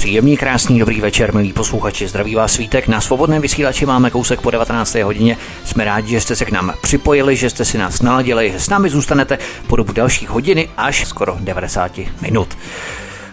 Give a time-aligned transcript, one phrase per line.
[0.00, 2.08] Příjemný, krásný, dobrý večer, milí posluchači.
[2.08, 2.88] Zdraví vás svítek.
[2.88, 4.94] Na svobodném vysílači máme kousek po 19.
[4.94, 5.36] hodině.
[5.64, 8.54] Jsme rádi, že jste se k nám připojili, že jste si nás naladili.
[8.56, 12.58] S námi zůstanete po dobu dalších hodiny až skoro 90 minut.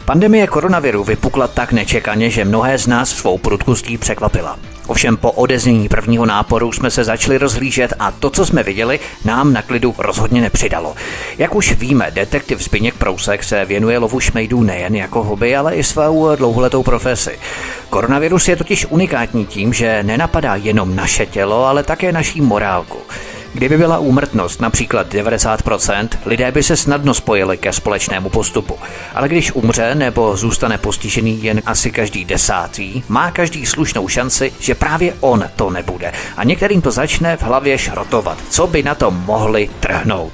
[0.05, 4.59] Pandemie koronaviru vypukla tak nečekaně, že mnohé z nás svou prudkostí překvapila.
[4.87, 9.53] Ovšem po odeznění prvního náporu jsme se začali rozhlížet a to, co jsme viděli, nám
[9.53, 10.95] na klidu rozhodně nepřidalo.
[11.37, 15.83] Jak už víme, detektiv Zbyněk Prousek se věnuje lovu šmejdů nejen jako hobby, ale i
[15.83, 17.39] svou dlouholetou profesi.
[17.89, 22.97] Koronavirus je totiž unikátní tím, že nenapadá jenom naše tělo, ale také naší morálku.
[23.57, 28.79] Kdyby byla úmrtnost například 90%, lidé by se snadno spojili ke společnému postupu.
[29.13, 34.75] Ale když umře nebo zůstane postižený jen asi každý desátý, má každý slušnou šanci, že
[34.75, 36.13] právě on to nebude.
[36.37, 40.33] A některým to začne v hlavě šrotovat, co by na to mohli trhnout.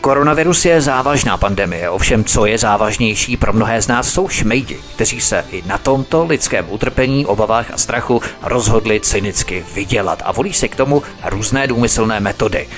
[0.00, 5.20] Koronavirus je závažná pandemie, ovšem co je závažnější pro mnohé z nás jsou šmejdi, kteří
[5.20, 10.68] se i na tomto lidském utrpení, obavách a strachu rozhodli cynicky vydělat a volí si
[10.68, 12.68] k tomu různé důmyslné metody.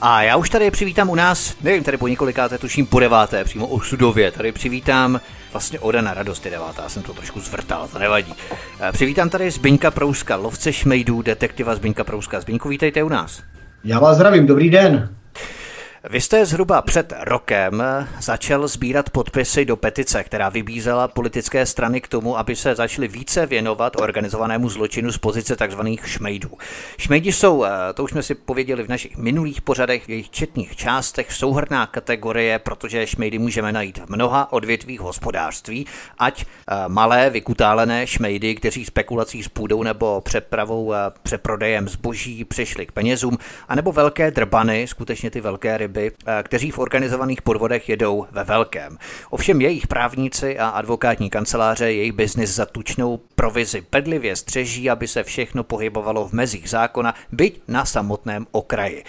[0.00, 3.66] A já už tady přivítám u nás, nevím, tady po několikáté, tuším po deváté, přímo
[3.66, 5.20] osudově, tady přivítám
[5.52, 8.34] vlastně Oda na radost je devátá, jsem to trošku zvrtal, to nevadí.
[8.80, 12.40] Eh, přivítám tady Zbyňka Prouska, lovce šmejdů, detektiva Zbyňka Prouska.
[12.40, 13.42] Zbyňku, vítejte u nás.
[13.84, 15.19] Já vás zdravím, dobrý den.
[16.08, 17.82] Vy jste zhruba před rokem
[18.20, 23.46] začal sbírat podpisy do petice, která vybízela politické strany k tomu, aby se začaly více
[23.46, 25.80] věnovat organizovanému zločinu z pozice tzv.
[26.04, 26.50] šmejdů.
[26.98, 30.76] Šmejdi jsou, eh, to už jsme si pověděli v našich minulých pořadech, v jejich četných
[30.76, 35.86] částech, souhrná kategorie, protože šmejdy můžeme najít v mnoha odvětvích hospodářství,
[36.18, 42.86] ať eh, malé vykutálené šmejdy, kteří spekulací s půdou nebo přepravou, eh, přeprodejem zboží přišli
[42.86, 43.38] k penězům,
[43.68, 48.44] anebo velké drbany, skutečně ty velké ryby, ryby, eh, kteří v organizovaných podvodech jedou ve
[48.44, 48.98] velkém.
[49.30, 55.22] Ovšem jejich právníci a advokátní kanceláře jejich biznis za tučnou provizi bedlivě střeží, aby se
[55.22, 59.04] všechno pohybovalo v mezích zákona, byť na samotném okraji.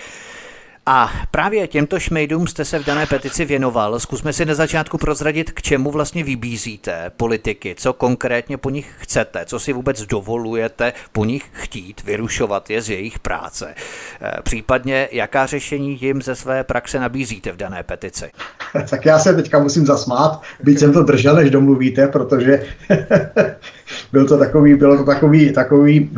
[0.86, 4.00] A právě těmto šmejdům jste se v dané petici věnoval.
[4.00, 9.46] Zkusme si na začátku prozradit, k čemu vlastně vybízíte politiky, co konkrétně po nich chcete,
[9.46, 13.76] co si vůbec dovolujete po nich chtít, vyrušovat je z jejich práce.
[14.22, 18.26] Eh, případně, jaká řešení jim ze své praxe nabízíte v dané petici?
[18.90, 22.64] Tak já se teďka musím zasmát, byť jsem to držel, než domluvíte, protože
[24.12, 26.10] byl to takový, bylo to takový, takový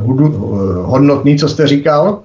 [0.81, 2.23] hodnotný, co jste říkal.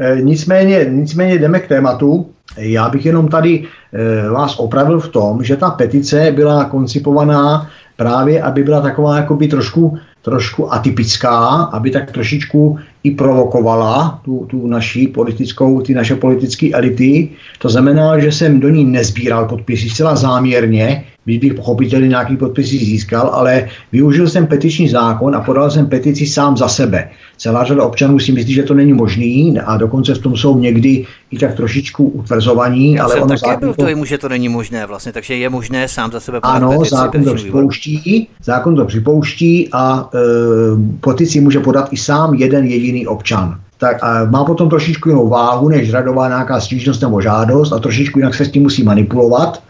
[0.00, 2.30] Eh, nicméně, nicméně jdeme k tématu.
[2.56, 8.42] Já bych jenom tady eh, vás opravil v tom, že ta petice byla koncipovaná právě,
[8.42, 11.38] aby byla taková jakoby trošku, trošku atypická,
[11.72, 17.28] aby tak trošičku i provokovala tu, tu naší politickou, ty naše politické elity.
[17.58, 22.78] To znamená, že jsem do ní nezbíral podpisy zcela záměrně, když bych pochopitelně nějaký podpisy
[22.78, 27.10] získal, ale využil jsem petiční zákon a podal jsem petici sám za sebe.
[27.36, 31.06] Celá řada občanů si myslí, že to není možný a dokonce v tom jsou někdy
[31.30, 32.94] i tak trošičku utvrzovaní.
[32.94, 33.86] Já ale jsem ono také byl to...
[33.86, 36.94] tomu, že to není možné vlastně, takže je možné sám za sebe podat Ano, petici,
[36.94, 40.18] zákon to připouští, zákon to připouští a e,
[41.00, 43.96] petici může podat i sám jeden jediný občan tak
[44.30, 48.44] má potom trošičku jinou váhu, než radová nějaká stížnost nebo žádost a trošičku jinak se
[48.44, 49.62] s tím musí manipulovat.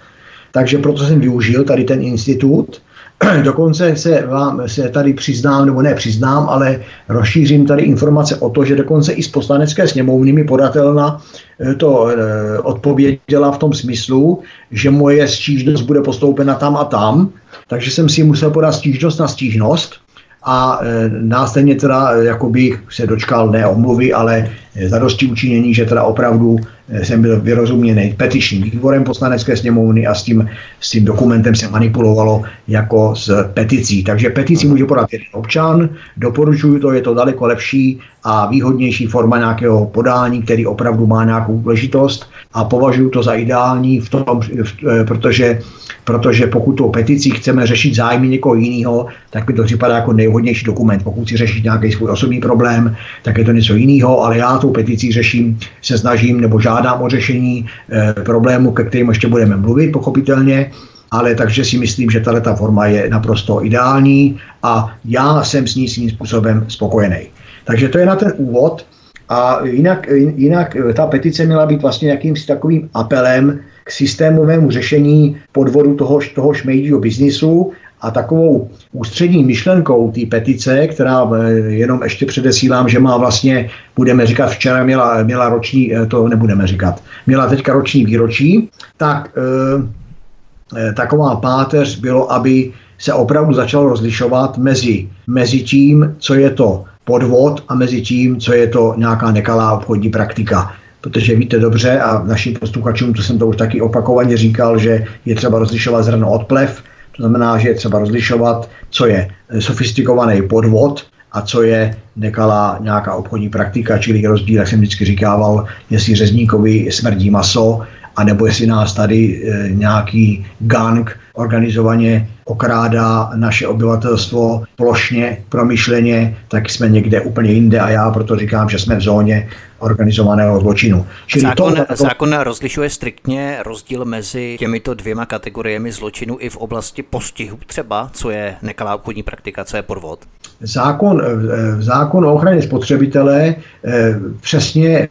[0.52, 2.82] Takže proto jsem využil tady ten institut.
[3.42, 8.64] Dokonce se vám se tady přiznám, nebo ne přiznám, ale rozšířím tady informace o to,
[8.64, 11.22] že dokonce i z poslanecké sněmovny mi podatelna
[11.60, 17.30] eh, to eh, odpověděla v tom smyslu, že moje stížnost bude postoupena tam a tam,
[17.68, 19.94] takže jsem si musel podat stížnost na stížnost
[20.42, 24.48] a e, následně teda jakoby se dočkal ne omluvy, ale
[24.86, 26.56] zadosti učinění, že teda opravdu
[27.02, 30.48] jsem byl vyrozuměný petičním výborem poslanecké sněmovny a s tím,
[30.80, 34.04] s tím dokumentem se manipulovalo jako s peticí.
[34.04, 39.38] Takže petici může podat jeden občan, doporučuju to, je to daleko lepší a výhodnější forma
[39.38, 45.04] nějakého podání, který opravdu má nějakou důležitost a považuji to za ideální v tom, eh,
[45.04, 45.58] protože,
[46.04, 50.66] protože pokud tou peticí chceme řešit zájmy někoho jiného, tak mi to připadá jako nejvhodnější
[50.66, 51.02] dokument.
[51.04, 54.70] Pokud si řešit nějaký svůj osobní problém, tak je to něco jiného, ale já tou
[54.70, 59.92] peticí řeším, se snažím nebo žádám o řešení e, problému, ke kterým ještě budeme mluvit,
[59.92, 60.70] pochopitelně
[61.10, 65.88] ale takže si myslím, že tato forma je naprosto ideální a já jsem s ní
[65.88, 67.26] svým způsobem spokojený.
[67.64, 68.86] Takže to je na ten úvod.
[69.30, 70.06] A jinak,
[70.36, 76.54] jinak ta petice měla být vlastně jakýmsi takovým apelem k systémovému řešení podvodu toho, toho
[76.54, 83.16] šmejdího biznisu a takovou ústřední myšlenkou té petice, která eh, jenom ještě předesílám, že má
[83.16, 88.68] vlastně, budeme říkat, včera měla, měla roční, eh, to nebudeme říkat, měla teďka roční výročí,
[88.96, 96.50] tak e, taková páteř bylo, aby se opravdu začalo rozlišovat mezi, mezi tím, co je
[96.50, 100.70] to podvod a mezi tím, co je to nějaká nekalá obchodní praktika.
[101.00, 105.34] Protože víte dobře, a našim posluchačům, to jsem to už taky opakovaně říkal, že je
[105.34, 106.82] třeba rozlišovat zrno od plev,
[107.16, 109.28] to znamená, že je třeba rozlišovat, co je
[109.58, 111.02] sofistikovaný podvod
[111.32, 116.92] a co je nekalá nějaká obchodní praktika, čili rozdíl, jak jsem vždycky říkával, jestli řezníkovi
[116.92, 117.82] smrdí maso,
[118.16, 126.88] anebo jestli nás tady e, nějaký gang organizovaně okrádá naše obyvatelstvo plošně, promyšleně, tak jsme
[126.88, 129.48] někde úplně jinde a já proto říkám, že jsme v zóně
[129.78, 131.06] organizovaného zločinu.
[131.26, 131.96] Čili zákon, to, to...
[131.96, 138.30] zákon rozlišuje striktně rozdíl mezi těmito dvěma kategoriemi zločinu i v oblasti postihu třeba, co
[138.30, 140.18] je nekalá obchodní praktika, co je podvod?
[140.60, 143.54] Zákon, eh, zákon o ochraně spotřebitele
[143.84, 145.08] eh, přesně,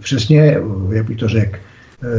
[0.00, 0.56] přesně,
[0.90, 1.73] jak bych to řekl, Eh,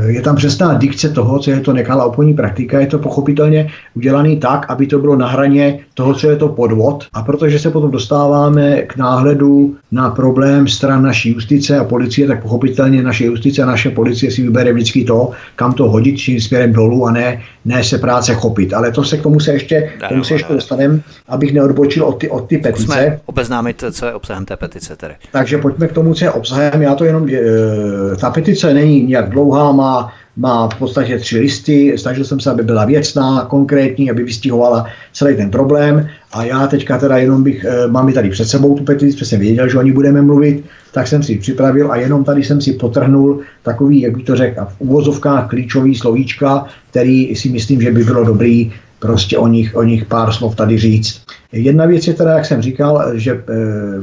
[0.05, 2.79] je tam přesná dikce toho, co je to nekalá obchodní praktika.
[2.79, 7.03] Je to pochopitelně udělaný tak, aby to bylo na hraně toho, co je to podvod.
[7.13, 12.41] A protože se potom dostáváme k náhledu na problém stran naší justice a policie, tak
[12.41, 16.73] pochopitelně naše justice a naše policie si vybere vždycky to, kam to hodit, čím směrem
[16.73, 18.73] dolů a ne, ne se práce chopit.
[18.73, 22.19] Ale to se k tomu se ještě, k tomu se ještě dostaneme, abych neodbočil od
[22.19, 22.83] ty, od ty petice.
[22.83, 25.13] Jsme obeznámit, co je obsahem té petice tedy.
[25.31, 26.81] Takže pojďme k tomu, co je obsahem.
[26.81, 31.97] Já to jenom, e, ta petice není nějak dlouhá, má, má v podstatě tři listy,
[31.97, 36.97] snažil jsem se, aby byla věcná, konkrétní, aby vystihovala celý ten problém a já teďka
[36.97, 39.81] teda jenom bych, eh, mám tady před sebou tu petici, protože jsem věděl, že o
[39.81, 44.01] ní budeme mluvit, tak jsem si ji připravil a jenom tady jsem si potrhnul takový,
[44.01, 48.73] jak bych to řekl, v úvozovkách klíčový slovíčka, který si myslím, že by bylo dobrý
[48.99, 51.21] prostě o nich, o nich pár slov tady říct.
[51.51, 53.43] Jedna věc je teda, jak jsem říkal, že eh,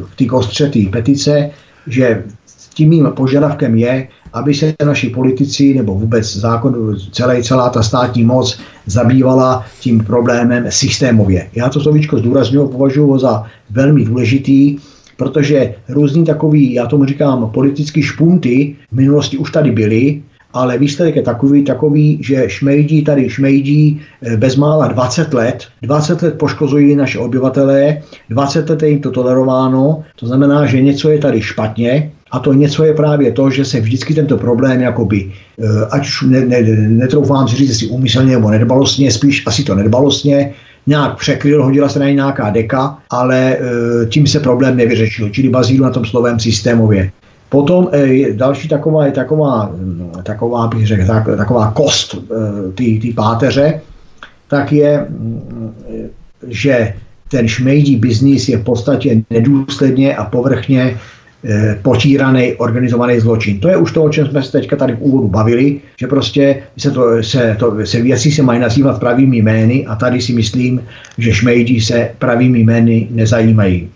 [0.05, 1.51] v té kostře té petice,
[1.87, 2.23] že
[2.75, 8.25] tím mým požadavkem je, aby se naši politici nebo vůbec zákon, celé, celá ta státní
[8.25, 11.49] moc zabývala tím problémem systémově.
[11.55, 14.77] Já to slovíčko zdůraznuju, považuji za velmi důležitý,
[15.17, 21.17] protože různý takový, já tomu říkám, politický špunty v minulosti už tady byly, ale výsledek
[21.17, 27.19] je takový, takový, že šmejdí tady šmejdí eh, bezmála 20 let, 20 let poškozují naše
[27.19, 32.39] obyvatelé, 20 let je jim to tolerováno, to znamená, že něco je tady špatně, a
[32.39, 36.41] to něco je právě to, že se vždycky tento problém, jakoby, eh, ať už ne,
[36.41, 40.53] ne, netroufám si říct, jestli úmyslně nebo nedbalostně, spíš asi to nedbalostně,
[40.87, 45.49] nějak překryl, hodila se na něj nějaká deka, ale eh, tím se problém nevyřešil, čili
[45.49, 47.11] bazíru na tom slovem systémově.
[47.49, 52.17] Potom e, další taková je taková, hm, taková, bych řekl, tak, taková kost
[52.75, 53.81] té páteře,
[54.49, 55.73] tak je, hm,
[56.49, 56.95] že
[57.29, 60.97] ten šmejdí biznis je v podstatě nedůsledně a povrchně
[61.83, 63.61] potíraný organizovaný zločin.
[63.61, 66.63] To je už to, o čem jsme se teďka tady v úvodu bavili, že prostě
[66.79, 70.83] se, to, se, to, se věci se mají nazývat pravými jmény a tady si myslím,
[71.19, 73.89] že šmejdi se pravými jmény nezajímají.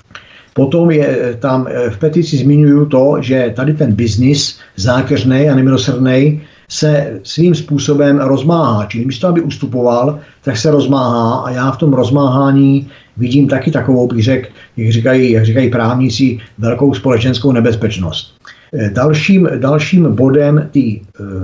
[0.57, 5.55] Potom je eh, tam eh, v petici zmiňuju to, že tady ten biznis zákeřný a
[5.55, 8.87] nemilosrdný se svým způsobem rozmáhá.
[8.87, 14.07] Čili místo, aby ustupoval, tak se rozmáhá a já v tom rozmáhání vidím taky takovou,
[14.07, 18.37] bych řekl, jak říkají, jak říkají právníci, velkou společenskou nebezpečnost.
[18.75, 21.01] Eh, dalším, dalším bodem té e,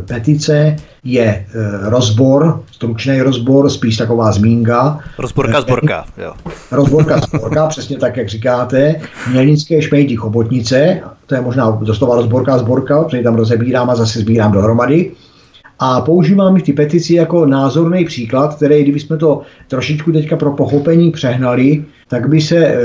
[0.07, 1.47] petice je e,
[1.91, 4.99] rozbor, stručný rozbor, spíš taková zmínka.
[5.19, 6.05] Rozborka, zborka.
[6.19, 6.33] Jo.
[6.73, 9.01] Rozborka, zborka, přesně tak, jak říkáte.
[9.31, 14.53] Mělnické šmejdí chobotnice, to je možná doslova rozborka, zborka, protože tam rozebírám a zase sbírám
[14.53, 15.11] dohromady.
[15.79, 21.85] A používám ty petici jako názorný příklad, který, kdybychom to trošičku teďka pro pochopení přehnali,
[22.13, 22.79] tak by se eh,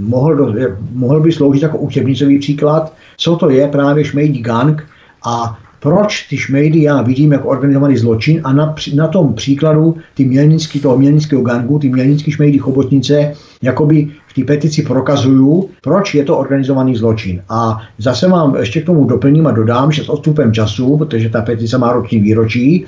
[0.00, 0.54] mohl,
[0.92, 4.88] mohl by sloužit jako učebnicový příklad, co to je právě šmejdí gang
[5.26, 10.24] a proč ty šmejdy já vidím jako organizovaný zločin a na, na tom příkladu ty
[10.24, 16.24] mělnický, toho mělnického gangu, ty mělnický šmejdy chobotnice, jakoby v té petici prokazuju, proč je
[16.24, 17.42] to organizovaný zločin.
[17.48, 21.42] A zase vám ještě k tomu doplním a dodám, že s odstupem času, protože ta
[21.42, 22.86] petice má roční výročí,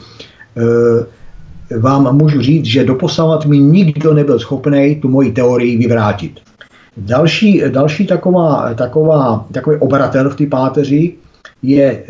[0.56, 1.23] e,
[1.80, 6.40] vám můžu říct, že doposavat mi nikdo nebyl schopný tu moji teorii vyvrátit.
[6.96, 11.12] Další, další taková, taková, takový obratel v té páteři
[11.62, 12.02] je e,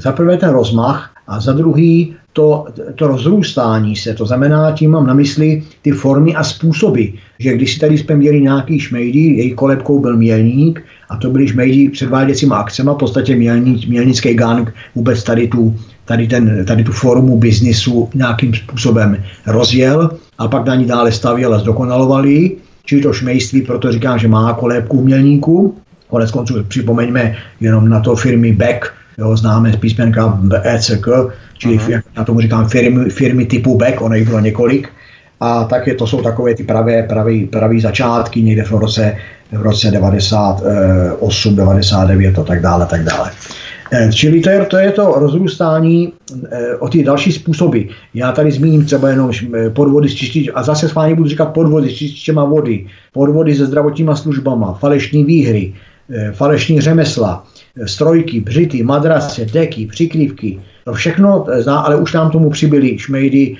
[0.00, 5.06] za prvé ten rozmach a za druhý to, to rozrůstání se, to znamená, tím mám
[5.06, 7.04] na mysli ty formy a způsoby,
[7.38, 11.48] že když si tady jsme měli nějaký šmejdy, její kolebkou byl mělník a to byli
[11.48, 13.36] šmejdi předváděcíma akcema, v podstatě
[13.88, 19.16] mělnický gang vůbec tady tu, tady, ten, tady tu formu biznisu nějakým způsobem
[19.46, 24.28] rozjel a pak na ní dále stavěl a zdokonalovali, čili to šmejství, proto říkám, že
[24.28, 25.76] má kolébku umělníků.
[26.08, 28.86] Konec konců připomeňme jenom na to firmy Beck,
[29.18, 31.08] jo, známe z písmenka ECK,
[31.58, 31.90] čili uh-huh.
[31.90, 34.88] jak na tomu říkám firmy, firmy typu Beck, ono jich bylo několik,
[35.40, 39.16] a je to jsou takové ty pravé, pravý, pravý začátky někde v roce,
[39.52, 43.30] v roce 98, 99 a tak dále, tak dále.
[43.92, 46.12] Eh, čili to je, to je to rozrůstání
[46.50, 47.80] eh, o ty další způsoby.
[48.14, 51.46] Já tady zmíním třeba jenom eh, podvody s čistič, a zase s vámi budu říkat
[51.46, 55.74] podvody s čističema vody, podvody se zdravotníma službama, falešní výhry,
[56.32, 57.44] falešní řemesla,
[57.86, 63.56] strojky, břity, madrace, deky, přikrývky, to všechno zná, ale už nám tomu přibyli šmejdy,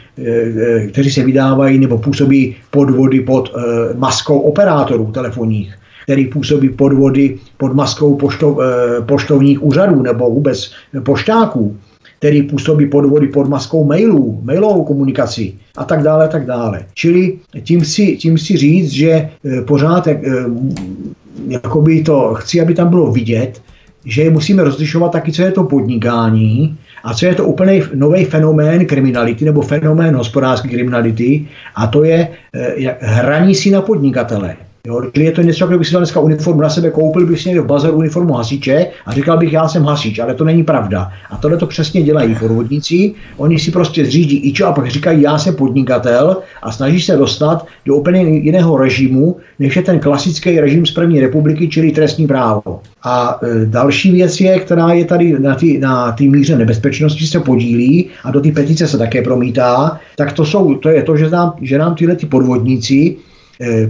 [0.89, 3.53] kteří se vydávají nebo působí podvody pod
[3.97, 10.71] maskou operátorů telefonních který působí podvody pod maskou poštov, eh, poštovních úřadů nebo vůbec
[11.03, 11.77] poštáků,
[12.19, 16.87] který působí podvody pod maskou mailů, mailovou komunikaci a tak dále, tak dále.
[16.95, 20.45] Čili tím si, tím si říct, že eh, pořád jak, eh,
[21.49, 23.63] jakoby to chci, aby tam bylo vidět,
[24.05, 28.87] že musíme rozlišovat taky, co je to podnikání a co je to úplně nový fenomén
[28.87, 32.29] kriminality nebo fenomén hospodářské kriminality a to je
[33.01, 34.57] hraní si na podnikatele.
[34.87, 37.49] Jo, je to něco, jako bych si dal dneska uniformu na sebe, koupil bych si
[37.49, 41.13] někde v bazaru uniformu hasiče a říkal bych, já jsem hasič, ale to není pravda.
[41.31, 43.15] A tohle to přesně dělají podvodníci.
[43.37, 47.67] Oni si prostě zřídí ičo a pak říkají, já jsem podnikatel a snaží se dostat
[47.87, 52.81] do úplně jiného režimu, než je ten klasický režim z první republiky, čili trestní právo.
[53.03, 58.11] A e, další věc je, která je tady na té na míře nebezpečnosti se podílí
[58.25, 61.55] a do té petice se také promítá, tak to, jsou, to je to, že nám,
[61.61, 63.17] že nám tyhle ty podvodníci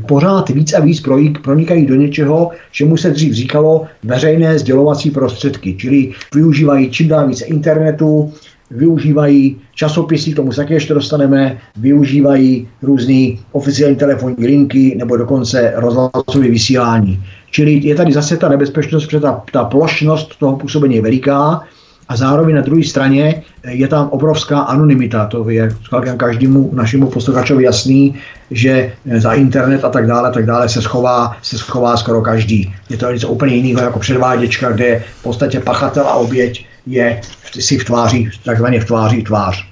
[0.09, 1.03] pořád víc a víc
[1.43, 7.45] pronikají do něčeho, čemu se dřív říkalo veřejné sdělovací prostředky, čili využívají čím dál více
[7.45, 8.33] internetu,
[8.71, 15.73] využívají časopisy, k tomu se také ještě dostaneme, využívají různé oficiální telefonní linky nebo dokonce
[15.77, 17.25] rozhlasové vysílání.
[17.51, 21.61] Čili je tady zase ta nebezpečnost, protože ta, ta plošnost toho působení je veliká
[22.09, 25.27] a zároveň na druhé straně je tam obrovská anonymita.
[25.27, 25.69] To je
[26.17, 28.15] každému našemu posluchačovi jasný,
[28.51, 32.75] že za internet a tak dále, tak dále se schová, se schová skoro každý.
[32.91, 37.21] Je to něco úplně jiného jako předváděčka, kde v podstatě pachatel a oběť je
[37.61, 39.72] si v tváři, takzvaně v tváři tvář.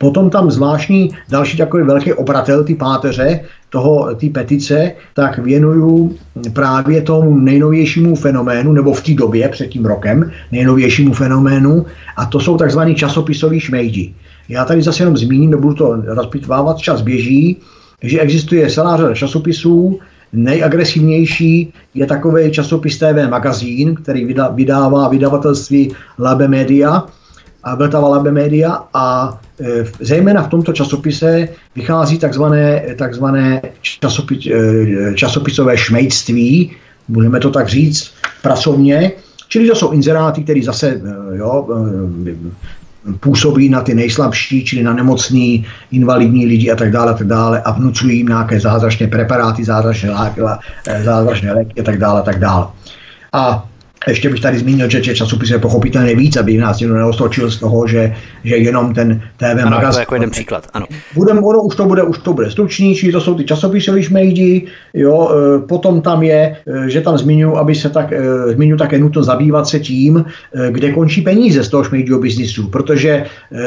[0.00, 3.40] Potom tam zvláštní další takový velký obratel, ty páteře,
[3.70, 6.16] toho, té petice, tak věnuju
[6.52, 12.40] právě tomu nejnovějšímu fenoménu, nebo v té době, před tím rokem, nejnovějšímu fenoménu, a to
[12.40, 14.14] jsou takzvaný časopisový šmejdi.
[14.48, 17.56] Já tady zase jenom zmíním, nebudu to rozpitvávat, čas běží,
[18.02, 19.98] že existuje celá řada časopisů,
[20.32, 27.06] Nejagresivnější je takový časopis TV Magazín, který vydává vydavatelství Labe Media,
[27.64, 35.14] a Vltava Labe Media a e, zejména v tomto časopise vychází takzvané, takzvané časopis, e,
[35.14, 36.70] časopisové šmejdství,
[37.08, 38.10] budeme to tak říct
[38.42, 39.12] pracovně,
[39.48, 41.00] čili to jsou inzeráty, které zase e,
[41.36, 41.68] jo,
[43.20, 47.62] působí na ty nejslabší, čili na nemocný, invalidní lidi a tak dále, a tak dále
[47.62, 50.10] a vnucují jim nějaké zázračné preparáty, zázračné
[51.04, 52.66] zázračné léky a tak dále, a tak dále.
[53.32, 53.69] A
[54.08, 57.60] ještě bych tady zmínil, že těch časopisů je pochopitelně víc, aby nás někdo neostočil z
[57.60, 58.14] toho, že,
[58.44, 59.94] že jenom ten TV ano, magazín.
[59.94, 60.86] To jako jeden příklad, ano.
[61.14, 65.30] Budem, ono už to bude, už to bude stručnější, to jsou ty časopisové šmejdi, jo,
[65.30, 69.22] e, potom tam je, e, že tam zmiňuji, aby se tak, e, zmiňuji také nutno
[69.22, 70.24] zabývat se tím,
[70.70, 73.24] kde končí peníze z toho šmejdiho biznisu, protože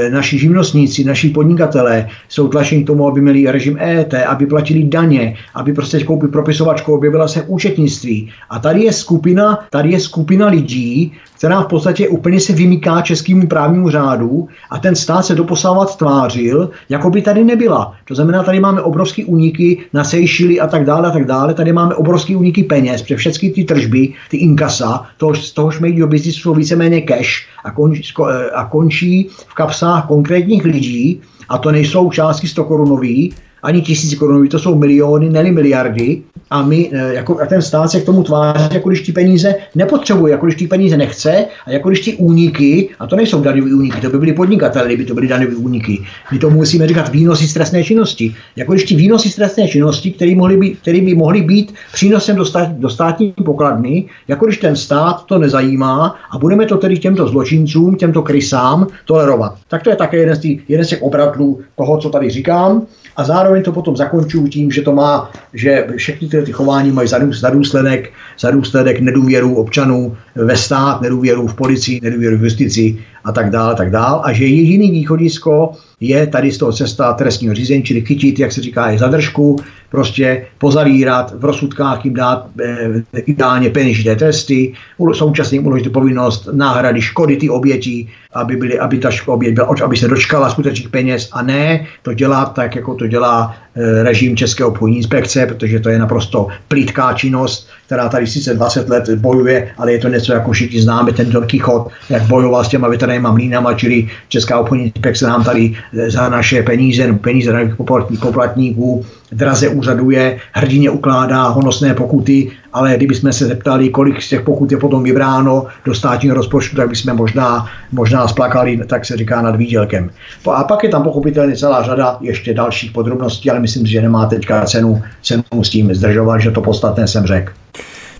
[0.10, 5.36] naši živnostníci, naši podnikatelé jsou tlačeni k tomu, aby měli režim EET, aby platili daně,
[5.56, 8.32] aby prostě koupili propisovačku, objevila se účetnictví.
[8.50, 13.01] A tady je skupina, tady je skupina skupina lidí, která v podstatě úplně se vymyká
[13.01, 17.96] českému právnímu řádu a ten stát se doposávat tvářil, jako by tady nebyla.
[18.08, 21.53] To znamená, tady máme obrovské úniky na Seychely a tak dále a tak dále.
[21.53, 26.08] Tady máme obrovské úniky peněz, protože všechny ty tržby, ty inkasa, toho, z toho šmejdího
[26.08, 28.13] biznisu jsou víceméně cash a končí,
[28.56, 34.50] a končí v kapsách konkrétních lidí a to nejsou částky 100 korunový, ani tisíc korunový,
[34.50, 38.24] to jsou miliony, ne miliardy a my, eh, jako, a ten stát se k tomu
[38.24, 42.13] tváří, jako když ty peníze nepotřebuje, jako když ty peníze nechce a jako když ty
[42.13, 46.05] úniky, a to nejsou daňové úniky, to by byly podnikatelé, kdyby to byly daňové úniky.
[46.32, 48.36] My to musíme říkat výnosy z trestné činnosti.
[48.55, 50.36] Jako když ty výnosy z trestné činnosti, které,
[50.82, 55.38] které by mohly být přínosem do, stát, do státní pokladny, jako když ten stát to
[55.38, 59.55] nezajímá a budeme to tedy těmto zločincům, těmto krysám tolerovat.
[59.67, 62.82] Tak to je také jeden z, tý, jeden z těch obratlů toho, co tady říkám
[63.15, 67.07] a zároveň to potom zakončuju tím, že to má, že všechny ty, ty chování mají
[67.07, 73.32] za důsledek, za důsledek nedůvěru občanů ve stát, nedůvěru v policii, nedůvěru v justici a
[73.32, 74.22] tak dále, tak dále.
[74.24, 78.62] A že jediný východisko je tady z toho cesta trestního řízení, čili chytit, jak se
[78.62, 79.56] říká, je zadržku,
[79.94, 84.74] prostě pozavírat, v rozsudkách jim dát e, ideálně peněžité tresty,
[85.13, 90.08] současně uložit povinnost náhrady škody ty oběti, aby, byly, aby ta oběť byla, aby se
[90.08, 94.98] dočkala skutečných peněz a ne to dělat tak, jako to dělá e, režim České obchodní
[94.98, 100.00] inspekce, protože to je naprosto plítká činnost, která tady sice 20 let bojuje, ale je
[100.00, 104.10] to něco, jako všichni známe, ten Don Quixote, jak bojoval s těma veterinárníma mlínama, čili
[104.30, 105.75] Česká obchodní inspekce nám tady
[106.08, 107.75] za naše peníze, peníze daných
[108.22, 114.72] poplatníků draze úřaduje, hrdině ukládá honosné pokuty, ale kdybychom se zeptali, kolik z těch pokut
[114.72, 119.56] je potom vybráno do státního rozpočtu, tak bychom možná, možná splakali, tak se říká, nad
[119.56, 120.10] výdělkem.
[120.54, 124.66] A pak je tam pochopitelně celá řada ještě dalších podrobností, ale myslím, že nemá teďka
[124.66, 127.52] cenu, cenu s tím zdržovat, že to podstatné jsem řekl.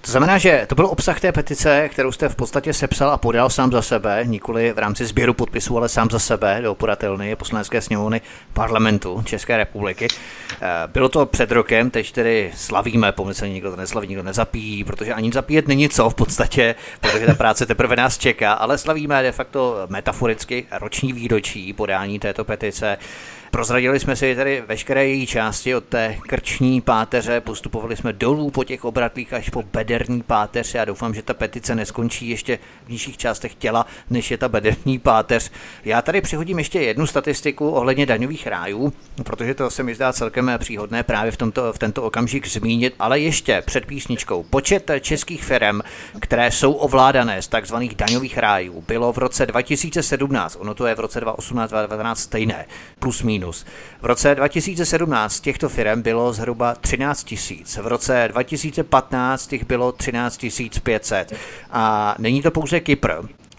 [0.06, 3.50] To znamená, že to byl obsah té petice, kterou jste v podstatě sepsal a podal
[3.50, 7.82] sám za sebe, nikoli v rámci sběru podpisů, ale sám za sebe do podatelny poslanecké
[7.82, 8.22] sněmovny
[8.54, 10.08] parlamentu České republiky.
[10.62, 15.14] Eh, bylo to před rokem, teď tedy slavíme, pomyslně nikdo to neslaví, nikdo nezapíjí, protože
[15.14, 19.32] ani zapíjet není co v podstatě, protože ta práce teprve nás čeká, ale slavíme de
[19.32, 22.98] facto metaforicky roční výročí podání této petice.
[23.54, 28.64] Prozradili jsme si tady veškeré její části od té krční páteře, postupovali jsme dolů po
[28.64, 30.74] těch obratlích až po bederní páteř.
[30.74, 35.00] Já doufám, že ta petice neskončí ještě v nižších částech těla, než je ta bederní
[35.00, 35.52] páteř.
[35.86, 38.94] Já tady přihodím ještě jednu statistiku ohledně daňových rájů,
[39.24, 43.20] protože to se mi zdá celkem příhodné právě v, tomto, v tento okamžik zmínit, ale
[43.20, 44.44] ještě před písničkou.
[44.44, 45.82] Počet českých firm,
[46.20, 51.00] které jsou ovládané z takzvaných daňových rájů, bylo v roce 2017, ono to je v
[51.00, 52.66] roce 2018-2019 stejné,
[53.00, 53.66] plus minus minus.
[54.02, 60.46] V roce 2017 těchto firm bylo zhruba 13 tisíc, v roce 2015 jich bylo 13
[60.84, 61.34] 500
[61.72, 63.12] a není to pouze Kypr,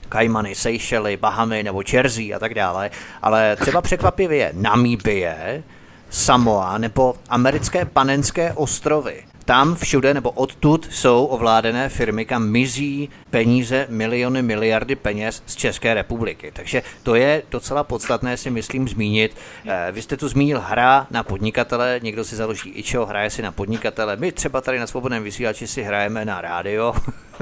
[0.09, 2.91] Kajmany, Seychely, Bahamy nebo Jersey a tak dále,
[3.23, 5.63] ale třeba překvapivě Namíbie,
[6.11, 9.34] Samoa nebo americké panenské ostrovy.
[9.45, 15.95] Tam všude nebo odtud jsou ovládané firmy, kam mizí peníze, miliony, miliardy peněz z České
[15.95, 16.53] republiky.
[16.55, 19.37] Takže to je docela podstatné si myslím zmínit.
[19.67, 23.53] Eh, vy jste tu zmínil hra na podnikatele, někdo si založí ičo, hraje si na
[23.53, 24.17] podnikatele.
[24.17, 26.95] My třeba tady na svobodném vysílači si hrajeme na rádio.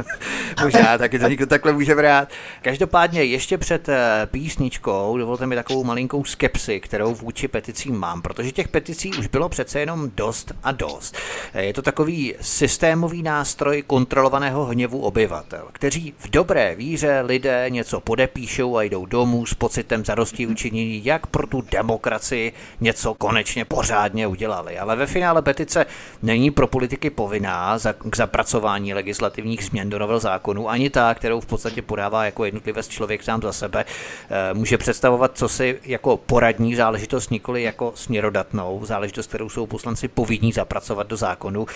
[0.63, 2.29] Možná taky to někdo takhle může brát.
[2.63, 8.53] Každopádně ještě před eh, písničkou dovolte mi takovou malinkou skepsi, kterou vůči peticím mám, protože
[8.53, 11.17] těch peticí už bylo přece jenom dost a dost.
[11.55, 18.01] Eh, je to takový systémový nástroj kontrolovaného hněvu obyvatel, kteří v dobré víře lidé něco
[18.01, 24.27] podepíšou a jdou domů s pocitem zarosti učinění, jak pro tu demokracii něco konečně pořádně
[24.27, 24.79] udělali.
[24.79, 25.87] Ale ve finále petice
[26.23, 31.41] není pro politiky povinná za, k zapracování legislativních změn do novel zákonů, ani ta, kterou
[31.41, 36.17] v podstatě podává jako jednotlivec člověk sám za sebe, eh, může představovat co si jako
[36.17, 41.67] poradní záležitost, nikoli jako směrodatnou záležitost, kterou jsou poslanci povinní zapracovat do zákonu.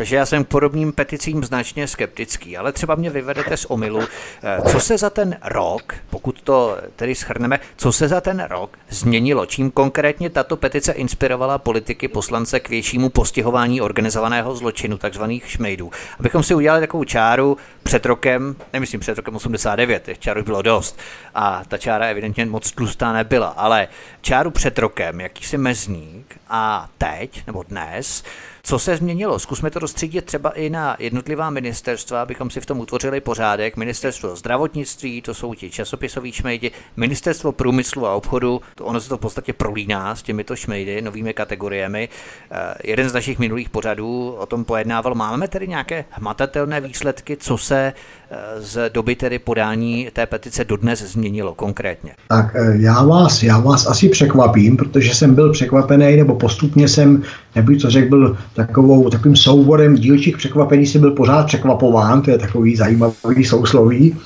[0.00, 4.80] Takže já jsem podobným peticím značně skeptický, ale třeba mě vyvedete z omilu, eh, co
[4.80, 9.70] se za ten rok, pokud to tedy schrneme, co se za ten rok změnilo, čím
[9.70, 15.90] konkrétně tato petice inspirovala politiky poslance k většímu postihování organizovaného zločinu, takzvaných šmejdů.
[16.18, 20.62] Abychom si udělali takovou čáru před rokem, nemyslím před rokem 89, těch čár už bylo
[20.62, 20.98] dost
[21.34, 23.88] a ta čára evidentně moc tlustá nebyla, ale
[24.20, 28.24] čáru před rokem, jakýsi mezník a teď, nebo dnes,
[28.62, 29.38] co se změnilo?
[29.38, 33.76] Zkusme to rozstřídit třeba i na jednotlivá ministerstva, abychom si v tom utvořili pořádek.
[33.76, 39.16] Ministerstvo zdravotnictví, to jsou ti časopisoví šmejdi, ministerstvo průmyslu a obchodu, to ono se to
[39.16, 42.08] v podstatě prolíná s těmito šmejdy, novými kategoriemi.
[42.50, 45.14] Eh, jeden z našich minulých pořadů o tom pojednával.
[45.14, 47.92] Máme tedy nějaké hmatatelné výsledky, co se
[48.30, 52.14] eh, z doby tedy podání té petice dodnes změnilo konkrétně?
[52.28, 57.22] Tak eh, já vás, já vás asi překvapím, protože jsem byl překvapený, nebo postupně jsem,
[57.56, 62.38] nebych to řekl, byl takovou, takovým souborem dílčích překvapení si byl pořád překvapován, to je
[62.38, 64.16] takový zajímavý sousloví,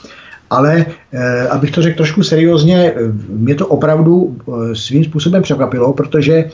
[0.50, 2.94] ale eh, abych to řekl trošku seriózně,
[3.28, 6.44] mě to opravdu eh, svým způsobem překvapilo, protože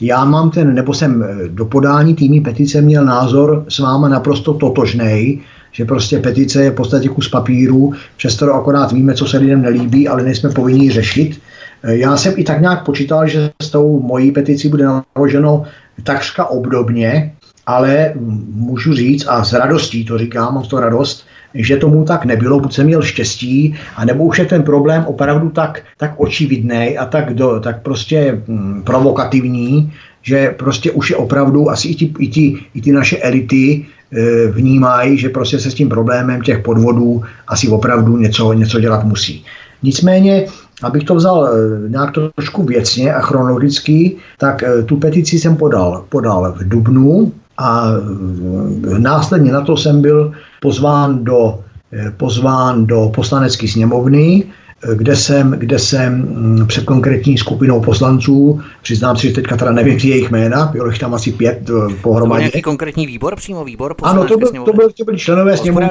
[0.00, 5.40] já mám ten, nebo jsem do podání týmí petice měl názor s váma naprosto totožný,
[5.72, 10.08] že prostě petice je v podstatě kus papíru, přesto akorát víme, co se lidem nelíbí,
[10.08, 11.40] ale nejsme povinni řešit.
[11.82, 15.64] Já jsem i tak nějak počítal, že s tou mojí peticí bude naloženo
[16.02, 17.32] takřka obdobně,
[17.66, 18.12] ale
[18.52, 22.74] můžu říct, a s radostí to říkám, mám to radost, že tomu tak nebylo, buď
[22.74, 27.34] jsem měl štěstí, a nebo už je ten problém opravdu tak, tak očividný a tak,
[27.34, 32.58] do, tak prostě hm, provokativní, že prostě už je opravdu, asi i ti, i ti,
[32.74, 37.68] i ti naše elity e, vnímají, že prostě se s tím problémem těch podvodů asi
[37.68, 39.44] opravdu něco, něco dělat musí.
[39.82, 40.46] Nicméně,
[40.82, 46.04] abych to vzal e, nějak trošku věcně a chronologicky, tak e, tu petici jsem podal,
[46.08, 47.90] podal v Dubnu a
[48.94, 51.58] e, následně na to jsem byl pozván do,
[52.16, 54.44] pozván do poslanecké sněmovny,
[54.94, 59.98] kde jsem, kde jsem mm, před konkrétní skupinou poslanců, přiznám si, že teďka teda nevím
[59.98, 62.38] jejich jména, bylo jich tam asi pět eh, pohromadě.
[62.38, 63.94] To nějaký konkrétní výbor, přímo výbor?
[64.02, 65.88] Ano, to, byl, to, byl, to byli členové sněmovny,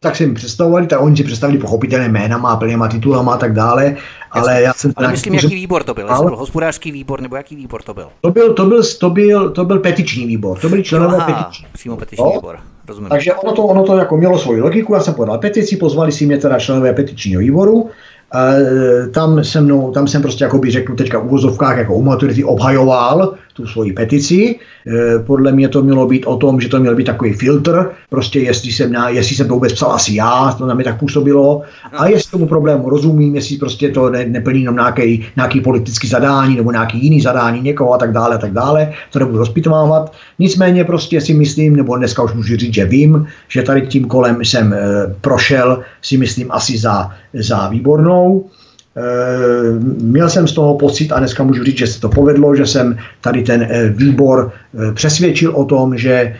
[0.00, 3.52] tak si jim představovali, tak oni si představili pochopitelné jména, má plněma titulama a tak
[3.52, 3.96] dále,
[4.30, 4.92] ale já jsem...
[4.96, 6.26] Ale myslím, jaký výbor to byl, ale...
[6.26, 8.08] byl hospodářský výbor, nebo jaký výbor to byl?
[8.20, 11.66] To byl, to byl, to byl, to byl petiční výbor, to byli členové Aha, petiční.
[11.72, 12.32] přímo petiční no?
[12.32, 12.58] výbor.
[12.88, 13.10] Rozumím.
[13.10, 16.26] Takže ono to, ono to jako mělo svoji logiku, já jsem podal petici, pozvali si
[16.26, 17.90] mě teda členové petičního výboru
[18.34, 22.02] E, tam se mnou, tam jsem prostě, jako by řekl teďka v uvozovkách, jako u
[22.02, 24.56] maturity obhajoval tu svoji petici.
[24.86, 28.40] E, podle mě to mělo být o tom, že to měl být takový filtr, prostě
[28.40, 31.62] jestli jsem, na, jestli jsem to vůbec psal asi já, to na mě tak působilo,
[31.92, 36.56] a jestli tomu problému rozumím, jestli prostě to ne, neplní jenom nějaký, nějaký politický zadání
[36.56, 40.12] nebo nějaký jiný zadání někoho a tak dále, a tak dále, to nebudu rozpitvávat.
[40.38, 44.44] Nicméně prostě si myslím, nebo dneska už můžu říct, že vím, že tady tím kolem
[44.44, 44.78] jsem e,
[45.20, 48.50] prošel, si myslím asi za, za výbornou.
[48.96, 52.66] Eh, měl jsem z toho pocit a dneska můžu říct, že se to povedlo, že
[52.66, 56.36] jsem tady ten eh, výbor eh, přesvědčil o tom, že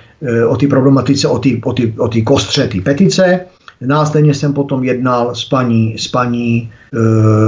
[0.49, 3.41] o ty problematice, o ty, o ty, o ty kostře, ty petice.
[3.81, 6.71] Následně jsem potom jednal s paní, s paní,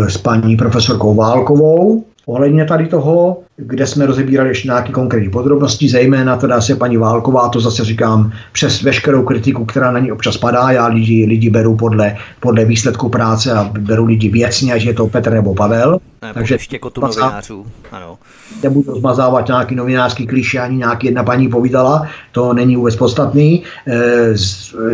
[0.09, 6.37] s paní profesorkou Válkovou, ohledně tady toho, kde jsme rozebírali ještě nějaké konkrétní podrobnosti, zejména
[6.37, 10.71] teda se paní Válková, to zase říkám přes veškerou kritiku, která na ní občas padá,
[10.71, 15.07] já lidi, lidi beru podle, podle výsledku práce a beru lidi věcně, ať je to
[15.07, 15.99] Petr nebo Pavel.
[16.23, 16.59] Ne, Takže
[16.93, 18.19] tu novinářů, ano.
[18.63, 23.63] Nebudu zmazávat nějaký novinářský kliše, ani nějaký jedna paní povídala, to není vůbec podstatný.
[23.89, 24.35] E,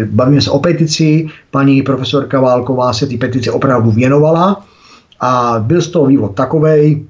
[0.04, 4.64] bavíme se o petici, paní profesorka Válková se ty petici opravdu věnovala,
[5.20, 7.04] a byl z toho vývod takovej,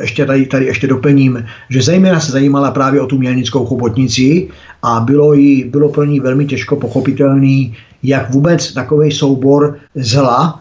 [0.00, 4.48] ještě tady, tady ještě doplním, že zejména se zajímala právě o tu mělnickou chobotnici
[4.82, 10.60] a bylo, jí, bylo pro ní velmi těžko pochopitelný, jak vůbec takový soubor zla,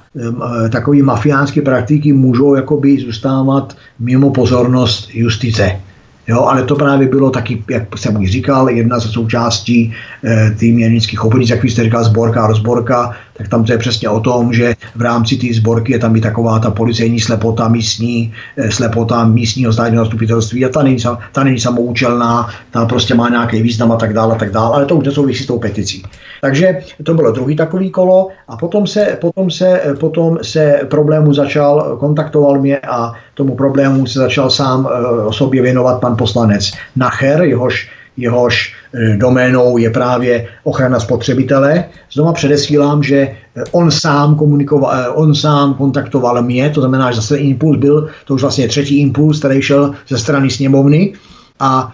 [0.65, 5.82] eh, takový mafiánské praktiky můžou jakoby zůstávat mimo pozornost justice.
[6.28, 9.93] Jo, ale to právě bylo taky, jak jsem už říkal, jedna ze součástí
[10.24, 14.10] e, té měnických obchodnic, jak jste říkal, sborka a rozborka, tak tam to je přesně
[14.10, 18.34] o tom, že v rámci té sborky je tam i taková ta policejní slepota místní,
[18.58, 20.98] e, slepota místního státního zastupitelství a ta není,
[21.32, 24.86] ta není samoučelná, ta prostě má nějaký význam a tak dále, a tak dále, ale
[24.86, 26.04] to už nesouvisí s tou peticí.
[26.41, 31.98] Takže to bylo druhý takový kolo a potom se, potom se, potom se problému začal,
[32.00, 37.41] kontaktoval mě a tomu problému se začal sám e, o sobě věnovat pan poslanec Nacher,
[37.41, 38.76] jehož jehož
[39.17, 41.86] doménou je právě ochrana spotřebitele.
[42.13, 43.36] Znova předesílám, že e,
[43.71, 48.41] on sám komunikoval, on sám kontaktoval mě, to znamená, že zase impuls byl, to už
[48.41, 51.13] vlastně třetí impuls, který šel ze strany sněmovny
[51.60, 51.93] a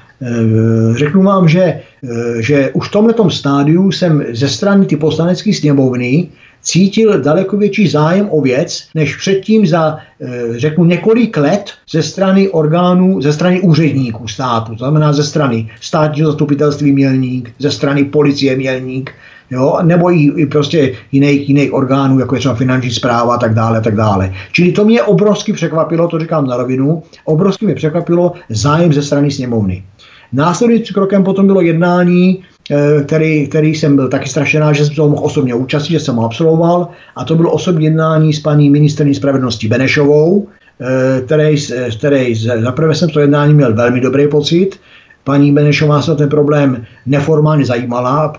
[0.95, 1.81] řeknu vám, že,
[2.39, 6.29] že už v tomto stádiu jsem ze strany ty poslanecké sněmovny
[6.61, 12.49] cítil daleko větší zájem o věc, než předtím za, eh, řeknu, několik let ze strany
[12.49, 18.55] orgánů, ze strany úředníků státu, to znamená ze strany státního zastupitelství Mělník, ze strany policie
[18.55, 19.11] Mělník,
[19.51, 23.53] jo, nebo i, i prostě jiných, jiných orgánů, jako je třeba finanční zpráva a tak
[23.53, 24.33] dále, tak dále.
[24.51, 29.31] Čili to mě obrovsky překvapilo, to říkám na rovinu, obrovsky mě překvapilo zájem ze strany
[29.31, 29.83] sněmovny.
[30.33, 32.43] Následující krokem potom bylo jednání
[33.05, 36.15] který, který jsem byl taky strašně rád, že jsem toho mohl osobně účastnit, že jsem
[36.15, 36.87] ho absolvoval.
[37.15, 40.47] A to bylo osobní jednání s paní ministrní spravedlnosti Benešovou,
[40.81, 41.55] eh, který,
[41.97, 44.79] který zaprvé jsem to jednání měl velmi dobrý pocit.
[45.23, 48.33] Paní Benešová se ten problém neformálně zajímala.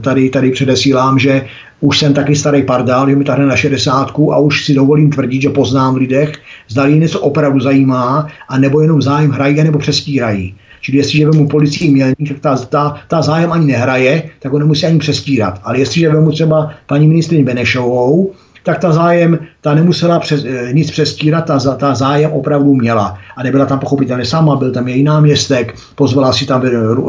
[0.00, 1.46] Tady, tady předesílám, že
[1.80, 5.42] už jsem taky starý pardál, je mi tady na 60 a už si dovolím tvrdit,
[5.42, 6.32] že poznám v lidech,
[6.68, 10.54] zda něco opravdu zajímá, a nebo jenom zájem hrají, nebo přestírají.
[10.80, 14.86] Čili jestliže vemu policii mělník, tak ta, ta, ta zájem ani nehraje, tak ho nemusí
[14.86, 15.60] ani přestírat.
[15.62, 20.90] Ale jestliže vemu třeba paní ministrině Benešovou, tak ta zájem ta nemusela přes, eh, nic
[20.90, 23.18] přestírat, ta, ta zájem opravdu měla.
[23.36, 26.60] A nebyla tam pochopitelně sama, byl tam její náměstek, pozvala si tam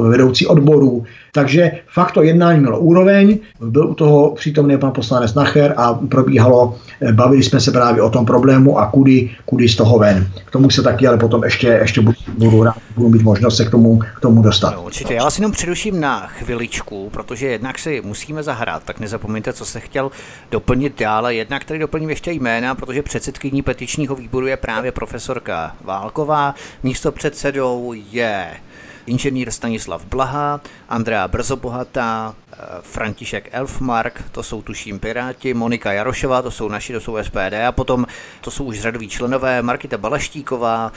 [0.10, 1.04] vedoucí odborů.
[1.34, 6.76] Takže fakt to jednání mělo úroveň, byl u toho přítomný pan poslanec Nacher a probíhalo,
[7.02, 10.28] eh, bavili jsme se právě o tom problému a kudy, kudy z toho ven.
[10.46, 12.64] K tomu se taky ale potom ještě, ještě budu, budu,
[12.96, 14.74] budu mít možnost se k tomu, k tomu dostat.
[14.76, 19.54] No, určitě, já vás jenom přeruším na chviličku, protože jednak si musíme zahrát, tak nezapomeňte,
[19.54, 20.12] co se chtěl
[20.52, 21.36] doplnit dále.
[21.36, 27.94] Jednak tady doplním ještě jména, protože předsedkyní petičního výboru je právě profesorka Válková, místo předsedou
[28.12, 28.58] je
[29.06, 36.52] inženýr Stanislav Blaha, Andrea Brzobohatá, eh, František Elfmark, to jsou tuším Piráti, Monika Jarošová, to
[36.52, 38.06] jsou naši, to jsou SPD a potom
[38.42, 40.92] to jsou už řadoví členové, Markita Balaštíková,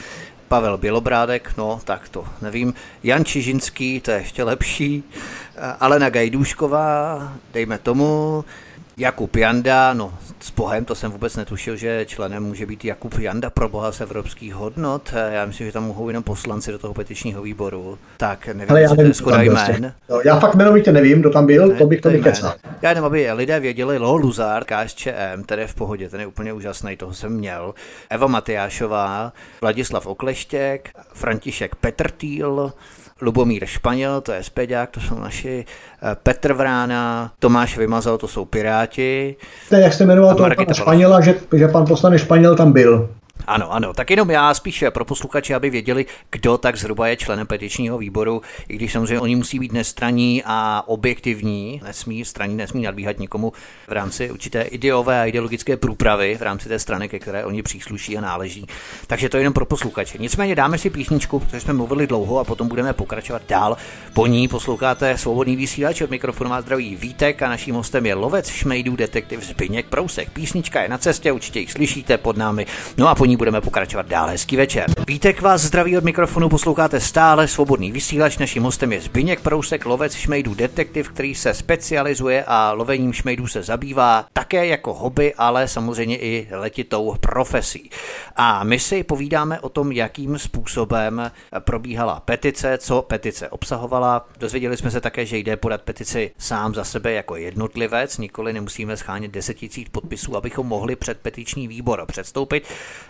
[0.48, 5.04] Pavel Bělobrádek, no tak to nevím, Jan Čižinský, to je ještě lepší,
[5.56, 8.44] eh, Alena Gajdůšková, dejme tomu,
[8.96, 13.50] Jakub Janda, no s Bohem, to jsem vůbec netušil, že členem může být Jakub Janda
[13.50, 15.14] pro boha z evropských hodnot.
[15.30, 17.98] Já myslím, že tam mohou jenom poslanci do toho petičního výboru.
[18.16, 19.94] Tak nevím, Ale já nevím, to je jmén.
[20.08, 22.54] No, já fakt jmenovitě nevím, kdo tam byl, ne, to bych to nekecal.
[22.82, 26.52] Já jenom, aby lidé věděli, Lo Luzár, KSČM, ten je v pohodě, ten je úplně
[26.52, 27.74] úžasný, toho jsem měl.
[28.10, 32.72] Eva Matyášová, Vladislav Okleštěk, František Petrtýl,
[33.24, 35.64] Lubomír Španěl, to je Speďák, to jsou naši,
[36.02, 39.36] eh, Petr Vrána, Tomáš Vymazal, to jsou Piráti.
[39.68, 43.08] To jak jste jmenoval toho pana Španěla, že, že pan poslanec Španěl tam byl.
[43.46, 47.46] Ano, ano, tak jenom já spíš pro posluchače, aby věděli, kdo tak zhruba je členem
[47.46, 53.18] petičního výboru, i když samozřejmě oni musí být nestraní a objektivní, nesmí straní, nesmí nadbíhat
[53.18, 53.52] nikomu
[53.88, 58.18] v rámci určité ideové a ideologické průpravy v rámci té strany, ke které oni přísluší
[58.18, 58.66] a náleží.
[59.06, 60.18] Takže to je jenom pro posluchače.
[60.18, 63.76] Nicméně dáme si písničku, protože jsme mluvili dlouho a potom budeme pokračovat dál.
[64.14, 68.48] Po ní posloucháte svobodný vysílač od mikrofonu má zdraví Vítek a naším hostem je lovec
[68.48, 70.30] šmejdů detektiv Zbyněk Prousek.
[70.30, 72.66] Písnička je na cestě, určitě ji slyšíte pod námi.
[72.96, 74.28] No a po ní budeme pokračovat dál.
[74.28, 74.90] Hezký večer.
[75.06, 78.38] Vítek vás zdraví od mikrofonu, posloucháte stále svobodný vysílač.
[78.38, 83.62] Naším hostem je Zbyněk Prousek, lovec šmejdů detektiv, který se specializuje a lovením šmejdů se
[83.62, 87.90] zabývá také jako hobby, ale samozřejmě i letitou profesí.
[88.36, 94.26] A my si povídáme o tom, jakým způsobem probíhala petice, co petice obsahovala.
[94.38, 98.96] Dozvěděli jsme se také, že jde podat petici sám za sebe jako jednotlivec, nikoli nemusíme
[98.96, 102.64] schánět deseticích podpisů, abychom mohli před petiční výbor předstoupit.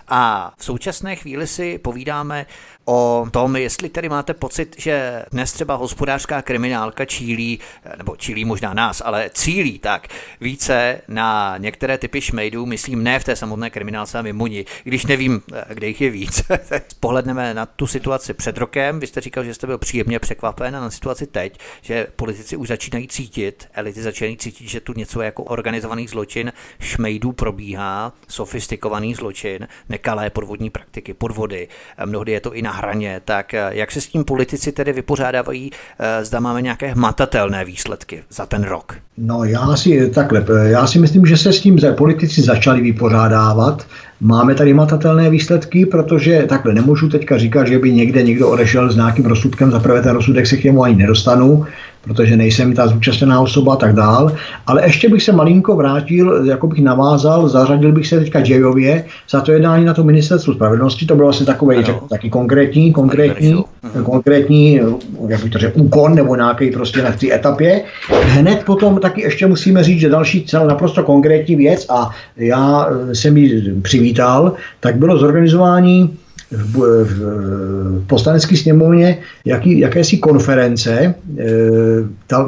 [0.08, 2.46] A v současné chvíli si povídáme
[2.84, 7.60] o tom, jestli tedy máte pocit, že dnes třeba hospodářská kriminálka čílí,
[7.98, 10.08] nebo čílí možná nás, ale cílí tak
[10.40, 15.42] více na některé typy šmejdů, myslím ne v té samotné kriminálce a mimuni, když nevím,
[15.68, 16.42] kde jich je víc.
[17.00, 20.80] Pohledneme na tu situaci před rokem, vy jste říkal, že jste byl příjemně překvapen a
[20.80, 25.44] na situaci teď, že politici už začínají cítit, elity začínají cítit, že tu něco jako
[25.44, 31.68] organizovaný zločin šmejdů probíhá, sofistikovaný zločin, nekalé podvodní praktiky, podvody,
[32.04, 35.70] mnohdy je to i na hraně, tak eh, jak se s tím politici tedy vypořádávají,
[35.98, 38.94] eh, zda máme nějaké hmatatelné výsledky za ten rok?
[39.18, 43.86] No já si takhle, eh, já si myslím, že se s tím politici začali vypořádávat.
[44.20, 48.96] Máme tady matatelné výsledky, protože takhle nemůžu teďka říkat, že by někde někdo odešel s
[48.96, 51.64] nějakým rozsudkem, zaprvé ten rozsudek se k němu ani nedostanu,
[52.04, 54.32] protože nejsem ta zúčastněná osoba a tak dál.
[54.66, 59.40] Ale ještě bych se malinko vrátil, jako bych navázal, zařadil bych se teďka Jayově za
[59.40, 61.06] to jednání na to ministerstvu spravedlnosti.
[61.06, 63.64] To bylo vlastně takový řekl, taky konkrétní, konkrétní,
[64.04, 64.80] konkrétní,
[65.28, 67.82] jak bych to řekl, úkon nebo nějaký prostě na té etapě.
[68.22, 73.36] Hned potom taky ještě musíme říct, že další cel naprosto konkrétní věc a já jsem
[73.36, 76.16] ji přivítal, tak bylo zorganizování
[76.50, 81.44] v, v, v poslanecké sněmovně jaký, jakési konference, eh,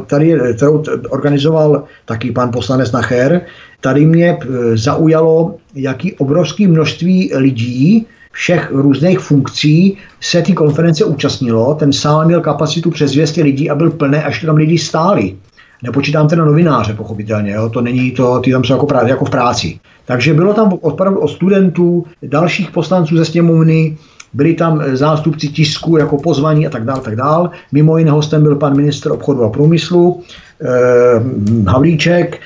[0.07, 3.41] tady, kterou organizoval taky pan poslanec Nacher.
[3.81, 11.75] Tady mě eh, zaujalo, jaký obrovský množství lidí všech různých funkcí se té konference účastnilo.
[11.75, 15.37] Ten sál měl kapacitu přes 200 lidí a byl plný, až tam lidi stáli.
[15.83, 17.69] Nepočítám teda novináře, pochopitelně, jo?
[17.69, 19.81] to není to, ty tam jsou jako, práci, jako v práci.
[20.05, 23.97] Takže bylo tam opravdu od studentů, dalších poslanců ze sněmovny,
[24.33, 27.51] byli tam zástupci tisku jako pozvaní a tak dále, tak dále.
[27.73, 30.23] Mimo jiné hostem byl pan ministr obchodu a průmyslu,
[30.63, 31.21] Eh,
[31.67, 32.39] Havlíček, eh,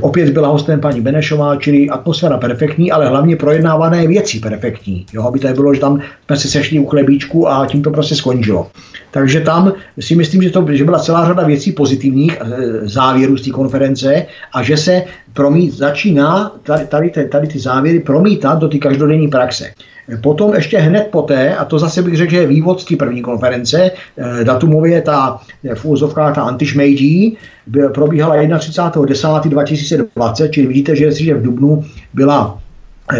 [0.00, 5.06] opět byla hostem paní Benešová, čili atmosféra perfektní, ale hlavně projednávané věci perfektní.
[5.12, 8.14] Jo, aby tady bylo, že tam jsme se sešli u chlebíčku a tím to prostě
[8.14, 8.70] skončilo.
[9.10, 12.46] Takže tam si myslím, že, to, že byla celá řada věcí pozitivních eh,
[12.88, 18.58] závěrů z té konference a že se promít, začíná tady, tady, tady ty závěry promítat
[18.58, 19.70] do té každodenní praxe.
[20.22, 23.22] Potom ještě hned poté, a to zase bych řekl, že je vývod z té první
[23.22, 23.90] konference,
[24.42, 25.40] datumově ta
[25.74, 27.38] v úzovkách ta antišmejdí,
[27.94, 32.62] probíhala 31.10.2020, čili vidíte, že v Dubnu byla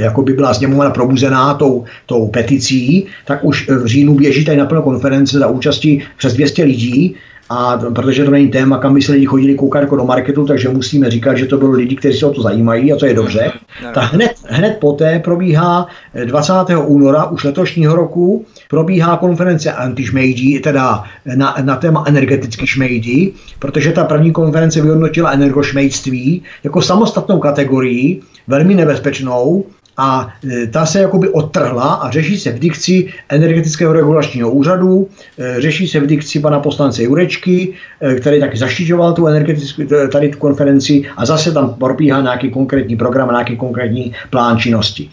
[0.00, 4.82] jako by byla sněmovna probuzená tou, tou peticí, tak už v říjnu běží tady naplno
[4.82, 7.16] konference za účastí přes 200 lidí,
[7.54, 10.68] a protože to není téma, kam by se lidi chodili koukat jako do marketu, takže
[10.68, 13.52] musíme říkat, že to bylo lidi, kteří se o to zajímají a to je dobře.
[13.82, 13.92] Mhm.
[13.94, 15.86] Tak hned, hned poté probíhá
[16.24, 16.52] 20.
[16.84, 21.04] února už letošního roku probíhá konference antišmejdí, teda
[21.36, 28.74] na, na téma energetický šmejdí, protože ta první konference vyhodnotila energošmejdství jako samostatnou kategorii, velmi
[28.74, 29.64] nebezpečnou,
[29.96, 35.60] a e, ta se jakoby odtrhla a řeší se v dikci energetického regulačního úřadu, e,
[35.60, 40.38] řeší se v dikci pana poslance Jurečky, e, který taky zaštiťoval tu energetickou tady tu
[40.38, 45.10] konferenci a zase tam probíhá nějaký konkrétní program, nějaký konkrétní plán činnosti.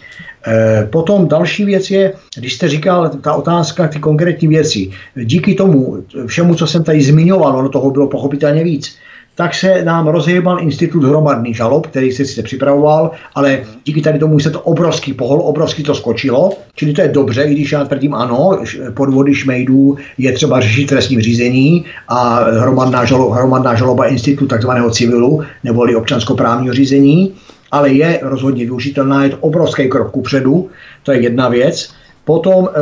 [0.90, 4.90] Potom další věc je, když jste říkal, ta otázka, ty konkrétní věci.
[5.16, 8.96] Díky tomu všemu, co jsem tady zmiňoval, ono toho bylo pochopitelně víc,
[9.40, 14.40] tak se nám rozhýbal institut hromadných žalob, který se sice připravoval, ale díky tady tomu
[14.40, 18.14] se to obrovský pohol, obrovský to skočilo, čili to je dobře, i když já tvrdím
[18.14, 18.60] ano,
[18.94, 25.44] podvody šmejdů je třeba řešit trestním řízení a hromadná žaloba, hromadná žaloba institutu takzvaného civilu,
[25.64, 27.34] neboli občanskoprávního řízení,
[27.72, 30.70] ale je rozhodně využitelná, je to obrovský krok kupředu,
[31.04, 31.90] to je jedna věc.
[32.26, 32.80] Potom e,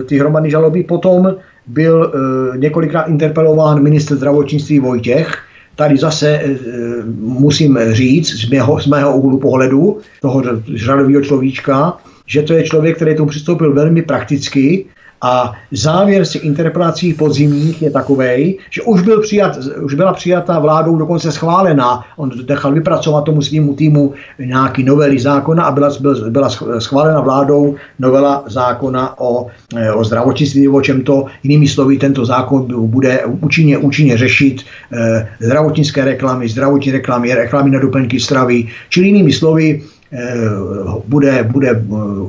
[0.00, 1.34] e, ty hromadné žaloby, potom
[1.66, 2.12] byl
[2.54, 5.45] e, několikrát interpelován ministr zdravotnictví Vojtěch,
[5.76, 6.56] tady zase e,
[7.20, 10.42] musím říct z mého, z mého úhlu pohledu toho
[10.74, 14.84] řadového človíčka, že to je člověk, který tomu přistoupil velmi prakticky
[15.22, 20.96] a závěr těch interpelací podzimních je takový, že už, byl přijat, už byla přijata vládou
[20.96, 22.04] dokonce schválená.
[22.16, 25.90] On nechal vypracovat tomu svýmu týmu nějaký novely zákona a byla,
[26.28, 32.24] byla schválena vládou novela zákona o, e, o zdravotnictví, o čem to jinými slovy tento
[32.24, 39.06] zákon bude účinně, účinně řešit eh, zdravotnické reklamy, zdravotní reklamy, reklamy na doplňky stravy, čili
[39.06, 39.95] jinými slovy Eh,
[41.06, 41.82] bude, bude eh,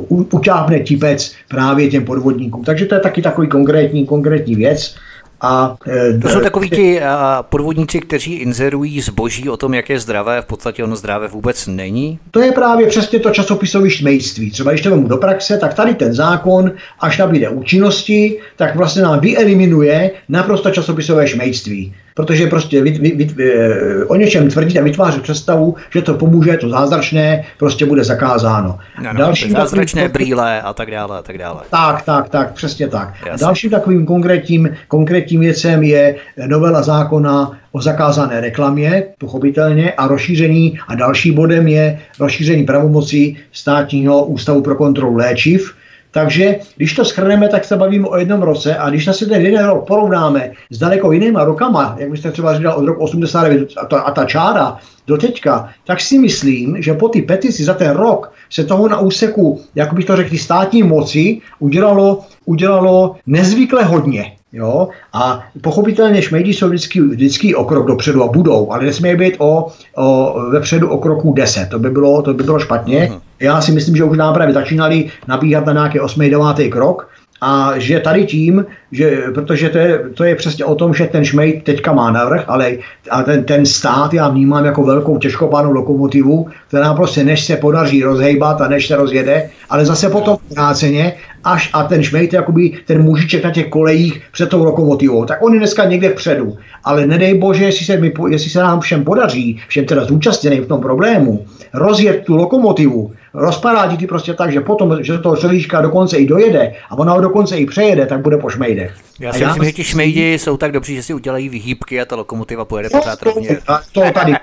[0.09, 2.63] utáhne tipec právě těm podvodníkům.
[2.63, 4.95] Takže to je taky takový konkrétní, konkrétní věc.
[5.41, 7.01] A, eh, to jsou takoví ti
[7.41, 12.19] podvodníci, kteří inzerují zboží o tom, jak je zdravé, v podstatě ono zdravé vůbec není?
[12.31, 14.51] To je právě přesně to časopisové šmejství.
[14.51, 19.01] Třeba když to vemu do praxe, tak tady ten zákon, až nabíde účinnosti, tak vlastně
[19.01, 24.83] nám vyeliminuje naprosto časopisové šmejství protože prostě vy, vy, vy, eh, o něčem tvrdit a
[24.83, 28.79] vytvářet představu, že to pomůže, to zázračné, prostě bude zakázáno.
[29.03, 31.61] No, no, Další zázračné takovým, brýle a tak dále, a tak dále.
[31.69, 33.13] Tak, tak, tak, přesně tak.
[33.25, 33.45] Jasně.
[33.45, 36.15] Dalším takovým konkrétním, konkrétním věcem je
[36.47, 44.25] novela zákona o zakázané reklamě, pochopitelně, a rozšíření, a další bodem je rozšíření pravomocí státního
[44.25, 45.73] ústavu pro kontrolu léčiv,
[46.17, 49.65] takže když to schrneme, tak se bavíme o jednom roce a když si ten jeden
[49.65, 54.01] rok porovnáme s daleko jinýma rokama, jak byste třeba říkal od roku 89 a ta,
[54.01, 54.77] a ta čára
[55.07, 58.99] do teďka, tak si myslím, že po ty petici za ten rok se toho na
[58.99, 64.36] úseku, jak bych to řekl, státní moci udělalo, udělalo nezvykle hodně.
[64.57, 64.87] Jo?
[65.13, 69.67] A pochopitelně šmejdi jsou vždycky, vždycky o krok dopředu a budou, ale nesmí být o,
[69.95, 71.69] o, vepředu o kroku 10.
[71.69, 73.09] To by bylo, to by bylo špatně.
[73.11, 73.21] Uh-huh.
[73.39, 76.19] Já si myslím, že už nápravy začínali nabíhat na nějaký 8.
[76.19, 76.71] 9.
[76.71, 77.09] krok
[77.41, 81.25] a že tady tím, že, protože to je, to je přesně o tom, že ten
[81.25, 82.71] šmejt teďka má navrh, ale
[83.09, 88.03] a ten, ten stát já vnímám jako velkou těžkopánou lokomotivu, která prostě než se podaří
[88.03, 93.03] rozhejbat a než se rozjede, ale zase potom vráceně, až a ten šmejt, jakoby ten
[93.03, 96.57] mužiček na těch kolejích před tou lokomotivou, tak on je dneska někde vpředu.
[96.83, 100.67] Ale nedej bože, jestli se, mi, jestli se nám všem podaří, všem teda zúčastněným v
[100.67, 106.17] tom problému, rozjet tu lokomotivu, rozparádí ty prostě tak, že potom, že toho človíčka dokonce
[106.17, 108.95] i dojede a ona ho dokonce i přejede, tak bude po šmejdech.
[109.19, 112.15] Já si myslím, že ti šmejdi jsou tak dobří, že si udělají vyhýbky a ta
[112.15, 113.57] lokomotiva pojede no, pořád rovně.
[113.91, 114.33] To, tady,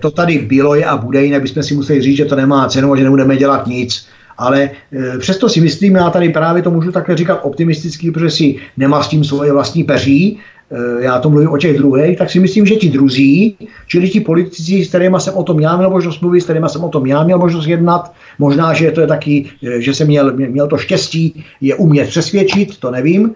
[0.00, 2.92] to tady bylo je a bude, jinak bychom si museli říct, že to nemá cenu
[2.92, 4.06] a že nebudeme dělat nic.
[4.38, 8.56] Ale e, přesto si myslím, já tady právě to můžu takhle říkat optimisticky, protože si
[8.76, 10.40] nemá s tím svoje vlastní peří,
[10.72, 14.20] Eh, já to mluvím o těch druhých, tak si myslím, že ti druzí, čili ti
[14.20, 17.06] politici, s kterými jsem o tom já měl možnost mluvit, s kterými jsem o tom
[17.06, 20.76] já měl možnost jednat, možná, že to je taky, eh, že jsem měl, měl to
[20.76, 23.34] štěstí je umět přesvědčit, to nevím,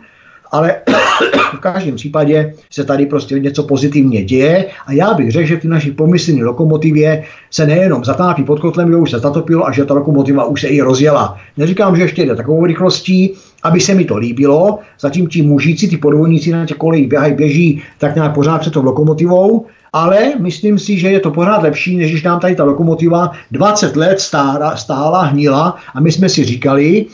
[0.53, 0.77] ale
[1.55, 5.69] v každém případě se tady prostě něco pozitivně děje a já bych řekl, že ty
[5.69, 9.95] naší pomyslné lokomotivě se nejenom zatápí pod kotlem, že už se zatopilo a že ta
[9.95, 11.37] lokomotiva už se i rozjela.
[11.57, 15.97] Neříkám, že ještě jde takovou rychlostí, aby se mi to líbilo, zatím ti mužíci, ty
[15.97, 20.99] podvojníci na těch kolejích běhají, běží tak nějak pořád před tou lokomotivou, ale myslím si,
[20.99, 25.23] že je to pořád lepší, než když nám tady ta lokomotiva 20 let stála, stála
[25.23, 27.07] hnila a my jsme si říkali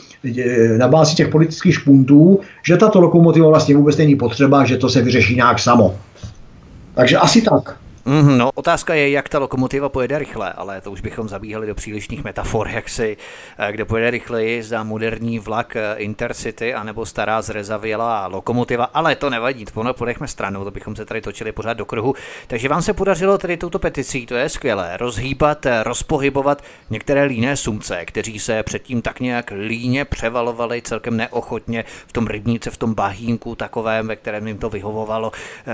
[0.77, 5.01] na bázi těch politických špuntů, že tato lokomotiva vlastně vůbec není potřeba, že to se
[5.01, 5.95] vyřeší nějak samo.
[6.95, 7.77] Takže asi tak.
[8.07, 11.75] Mm, no, otázka je, jak ta lokomotiva pojede rychle, ale to už bychom zabíhali do
[11.75, 13.17] přílišných metafor, jak si,
[13.57, 19.29] eh, kde pojede rychleji za moderní vlak eh, Intercity anebo stará zrezavělá lokomotiva, ale to
[19.29, 22.15] nevadí, to ponechme stranou, to bychom se tady točili pořád do kruhu.
[22.47, 27.57] Takže vám se podařilo tady touto peticí, to je skvělé, rozhýbat, eh, rozpohybovat některé líné
[27.57, 32.93] sumce, kteří se předtím tak nějak líně převalovali celkem neochotně v tom rybníce, v tom
[32.93, 35.31] bahínku takovém, ve kterém jim to vyhovovalo.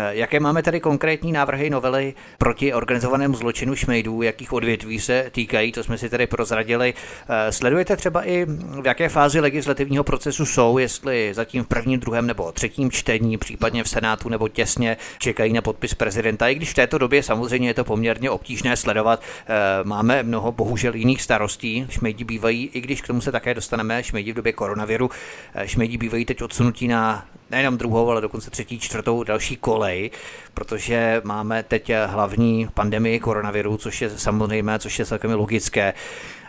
[0.09, 5.83] Jaké máme tady konkrétní návrhy novely proti organizovanému zločinu šmejdů, jakých odvětví se týkají, to
[5.83, 6.93] jsme si tady prozradili.
[7.29, 8.45] Eh, sledujete třeba i
[8.81, 13.83] v jaké fázi legislativního procesu jsou, jestli zatím v prvním, druhém nebo třetím čtení, případně
[13.83, 17.73] v Senátu nebo těsně čekají na podpis prezidenta, i když v této době samozřejmě je
[17.73, 19.21] to poměrně obtížné sledovat.
[19.21, 19.53] Eh,
[19.83, 24.31] máme mnoho bohužel jiných starostí, šmejdi bývají, i když k tomu se také dostaneme, šmejdi
[24.31, 25.09] v době koronaviru,
[25.55, 30.11] eh, šmejdi bývají teď odsunutí na nejenom druhou, ale dokonce třetí, čtvrtou, další kolej,
[30.53, 35.93] protože máme teď hlavní pandemii koronaviru, což je samozřejmé, což je celkem logické.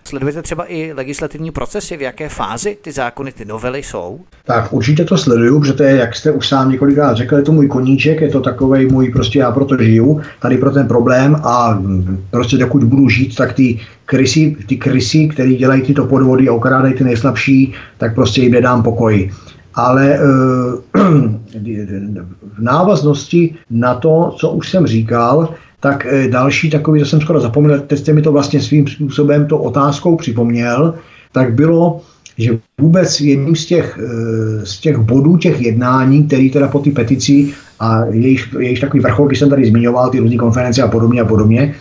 [0.04, 4.20] Sledujete třeba i legislativní procesy, v jaké fázi ty zákony, ty novely jsou?
[4.44, 7.52] Tak určitě to sleduju, protože to je, jak jste už sám několikrát řekl, je to
[7.52, 11.82] můj koníček, je to takový můj, prostě já proto žiju, tady pro ten problém a
[12.30, 16.94] prostě dokud budu žít, tak ty krysy, ty krysy, který dělají tyto podvody a okrádají
[16.94, 19.30] ty nejslabší, tak prostě jim nedám pokoj
[19.74, 20.20] ale eh,
[22.54, 25.48] v návaznosti na to, co už jsem říkal,
[25.80, 29.46] tak eh, další takový, to jsem skoro zapomněl, teď jste mi to vlastně svým způsobem
[29.46, 30.94] to otázkou připomněl,
[31.32, 32.00] tak bylo,
[32.38, 36.90] že vůbec jedním z těch, eh, z těch bodů těch jednání, který teda po té
[36.90, 41.20] petici a jejich, jejich takový vrchol, když jsem tady zmiňoval, ty různé konference a podobně
[41.20, 41.74] a podobně,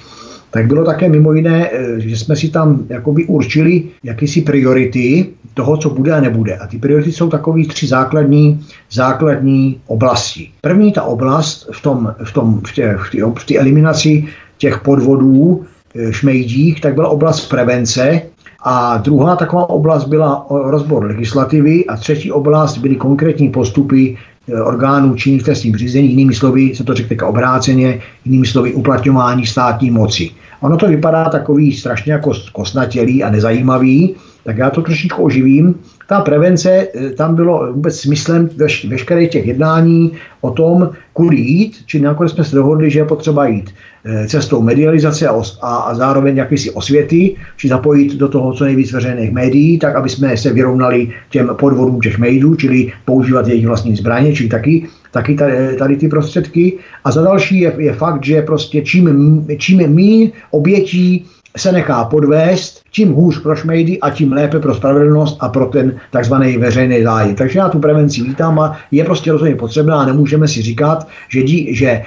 [0.52, 5.89] tak bylo také mimo jiné, že jsme si tam jakoby určili jakýsi priority toho, co
[5.89, 6.58] bude a nebude.
[6.58, 10.49] A ty priority jsou takové tři základní, základní oblasti.
[10.62, 14.26] První ta oblast v, tom, v, tom, v, tě, v, tě, v tě eliminaci
[14.58, 18.22] těch podvodů e, šmejdích, tak byla oblast prevence,
[18.64, 24.18] a druhá taková oblast byla rozbor legislativy a třetí oblast byly konkrétní postupy
[24.64, 29.92] orgánů činných v trestním řízení, jinými slovy se to řekne obráceně, jinými slovy uplatňování státní
[29.92, 30.30] moci.
[30.62, 35.76] Ono to vypadá takový strašně jako kosnatělý a nezajímavý, tak já to trošičku oživím.
[36.12, 41.76] Ta prevence, eh, tam bylo vůbec smyslem veš, veškerých těch jednání o tom, kudy jít,
[41.86, 43.70] či nakonec jsme se dohodli, že je potřeba jít
[44.05, 48.91] eh, cestou medializace a, a, a zároveň jakýsi osvěty, či zapojit do toho co nejvíc
[48.91, 53.95] veřejných médií, tak aby jsme se vyrovnali těm podvodům těch mejdů, čili používat jejich vlastní
[53.95, 56.74] zbraně, čili taky taky tady, tady ty prostředky.
[57.03, 61.26] A za další je, je fakt, že prostě čím, čím méně obětí
[61.58, 65.95] se nechá podvést, čím hůř pro šmejdy a tím lépe pro spravedlnost a pro ten
[66.12, 67.36] takzvaný veřejný zájem.
[67.36, 71.43] Takže já tu prevenci vítám a je prostě rozhodně potřebná a nemůžeme si říkat, že,
[71.43, 72.04] dí, že e,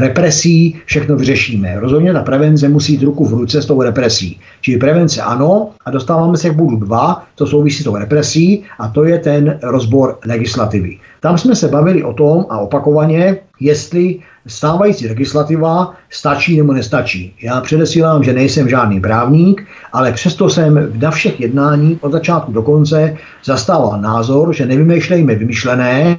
[0.00, 1.80] represí všechno vyřešíme.
[1.80, 4.40] Rozhodně ta prevence musí jít ruku v ruce s tou represí.
[4.60, 8.88] Čili prevence ano a dostáváme se k bodu dva, to souvisí s tou represí a
[8.88, 10.98] to je ten rozbor legislativy.
[11.20, 17.34] Tam jsme se bavili o tom a opakovaně, jestli stávající legislativa stačí nebo nestačí.
[17.42, 22.62] Já předesílám, že nejsem žádný právník, ale přesto jsem na všech jednání od začátku do
[22.62, 26.16] konce zastával názor, že nevymýšlejme vymyšlené,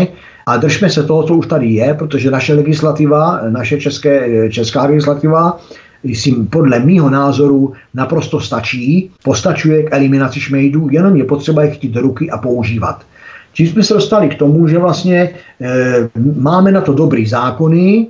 [0.48, 5.60] a držme se toho, co už tady je, protože naše legislativa, naše české, česká legislativa
[6.06, 11.92] myslím, podle mýho názoru naprosto stačí, postačuje k eliminaci šmejdů, jenom je potřeba je chtít
[11.92, 13.04] do ruky a používat.
[13.54, 15.30] Čím jsme se dostali k tomu, že vlastně
[15.62, 18.08] e, máme na to dobrý zákony,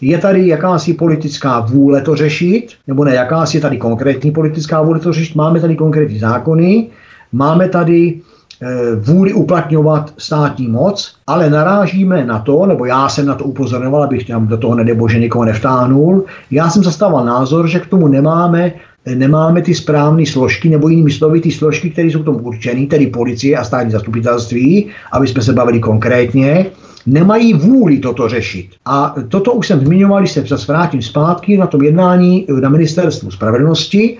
[0.00, 5.00] je tady jakási politická vůle to řešit, nebo ne, jakási je tady konkrétní politická vůle
[5.00, 6.86] to řešit, máme tady konkrétní zákony,
[7.32, 8.20] máme tady
[8.62, 14.02] e, vůli uplatňovat státní moc, ale narážíme na to, nebo já jsem na to upozorňoval,
[14.02, 18.72] abych tam do toho nedebože nikoho nevtáhnul, já jsem zastával názor, že k tomu nemáme
[19.14, 23.06] nemáme ty správné složky, nebo jinými slovy ty složky, které jsou k tomu určené, tedy
[23.06, 26.66] policie a státní zastupitelství, aby jsme se bavili konkrétně,
[27.06, 28.68] nemají vůli toto řešit.
[28.84, 33.30] A toto už jsem zmiňoval, když se zase vrátím zpátky na tom jednání na ministerstvu
[33.30, 34.18] spravedlnosti,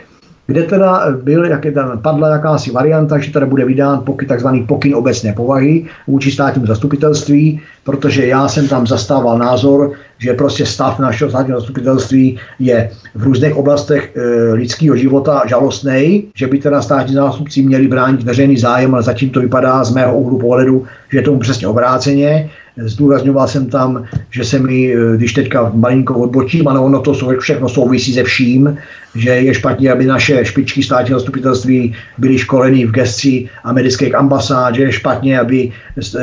[0.48, 4.62] kde teda byl, jak je tam padla jakási varianta, že teda bude vydán pokyn, takzvaný
[4.62, 10.98] pokyn obecné povahy vůči státnímu zastupitelství, protože já jsem tam zastával názor, že prostě stav
[10.98, 17.14] našeho státního zastupitelství je v různých oblastech e, lidského života žalostný, že by teda státní
[17.14, 21.22] zástupci měli bránit veřejný zájem, ale zatím to vypadá z mého úhlu pohledu, že je
[21.22, 22.50] tomu přesně obráceně.
[22.84, 27.68] Zdůrazňoval jsem tam, že se mi, e, když teďka malinko odbočím, ale ono to všechno
[27.68, 28.76] souvisí se vším,
[29.14, 34.82] že je špatně, aby naše špičky státního zastupitelství byly školeny v gesci amerických ambasád, že
[34.82, 35.70] je špatně, aby,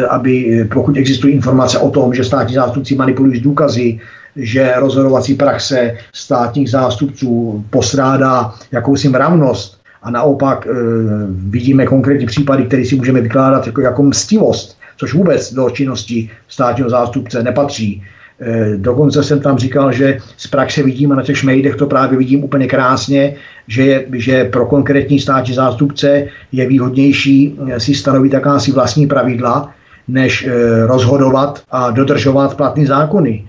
[0.10, 4.00] aby pokud existují informace o tom, že státní zástupci manipulují důkazy,
[4.36, 10.70] že rozhodovací praxe státních zástupců postrádá jakousi mravnost a naopak e,
[11.30, 16.90] vidíme konkrétní případy, které si můžeme vykládat jako, jako mstivost, což vůbec do činnosti státního
[16.90, 18.04] zástupce nepatří.
[18.42, 22.18] E, dokonce jsem tam říkal, že z praxe vidím a na těch šmejdech to právě
[22.18, 23.36] vidím úplně krásně,
[23.68, 29.72] že, že pro konkrétní státní zástupce je výhodnější si stanovit jakási vlastní pravidla,
[30.08, 30.52] než e,
[30.86, 33.46] rozhodovat a dodržovat platné zákony.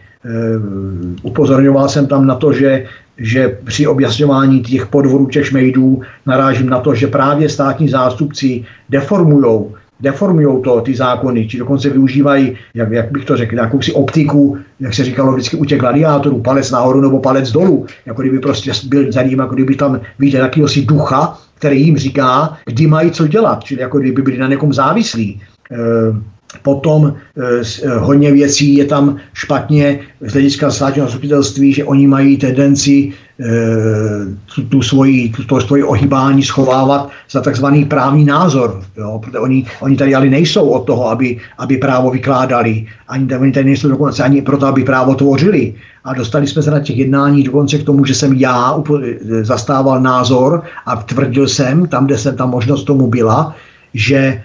[1.23, 2.87] Upozorňoval jsem tam na to, že
[3.19, 9.65] že při objasňování těch podvodů těch šmejdů narážím na to, že právě státní zástupci deformují
[10.01, 14.95] deformují to ty zákony, či dokonce využívají, jak, jak bych to řekl, jakousi optiku, jak
[14.95, 19.13] se říkalo vždycky u těch gladiátorů, palec nahoru nebo palec dolů, jako kdyby prostě byl
[19.13, 23.27] za ním, jako kdyby tam viděl jakýho si ducha, který jim říká, kdy mají co
[23.27, 25.43] dělat, čili jako kdyby byli na někom závislí.
[25.73, 25.77] E,
[26.63, 32.37] Potom eh, eh, hodně věcí je tam špatně z hlediska státního zastupitelství, že oni mají
[32.37, 33.47] tendenci eh,
[34.55, 38.83] tu, tu, svoji, tu, to svoji ohybání schovávat za takzvaný právní názor.
[38.97, 39.21] Jo?
[39.25, 42.87] Protože oni, oni tady ale nejsou od toho, aby, aby právo vykládali.
[43.09, 45.75] Ani, oni tady nejsou dokonce ani proto, aby právo tvořili.
[46.05, 48.83] A dostali jsme se na těch jednání dokonce k tomu, že jsem já
[49.43, 53.55] zastával názor a tvrdil jsem, tam, kde jsem ta možnost tomu byla,
[53.97, 54.43] že e,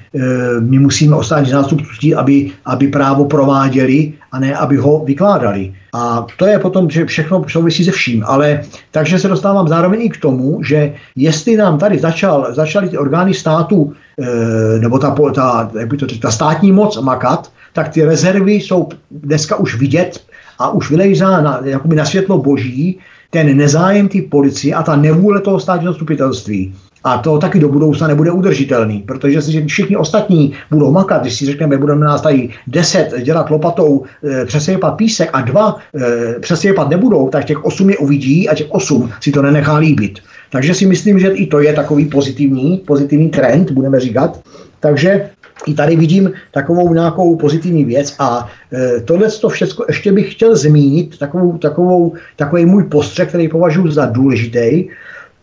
[0.60, 5.74] my musíme ostatní zástupců chtít, aby, aby právo prováděli a ne, aby ho vykládali.
[5.94, 8.24] A to je potom, že všechno souvisí se vším.
[8.28, 12.98] Ale takže se dostávám zároveň i k tomu, že jestli nám tady začal, začaly ty
[12.98, 18.06] orgány státu, e, nebo ta, ta, jak by to, ta státní moc makat, tak ty
[18.06, 20.24] rezervy jsou dneska už vidět
[20.60, 23.00] a už vylejzá na, jakoby na světlo boží
[23.30, 26.74] ten nezájem té policie a ta nevůle toho státního zastupitelství.
[27.04, 31.46] A to taky do budoucna nebude udržitelný, protože si všichni ostatní budou makat, když si
[31.46, 37.30] řekneme, budeme nás tady deset dělat lopatou e, přesypat písek a dva e, přesypat nebudou,
[37.30, 40.20] tak těch osm je uvidí a těch osm si to nenechá líbit.
[40.52, 44.40] Takže si myslím, že i to je takový pozitivní, pozitivní trend, budeme říkat.
[44.80, 45.30] Takže
[45.68, 50.56] i tady vidím takovou nějakou pozitivní věc a e, tohle to všechno ještě bych chtěl
[50.56, 54.88] zmínit, takovou, takovou, takový můj postřeh, který považuji za důležitý,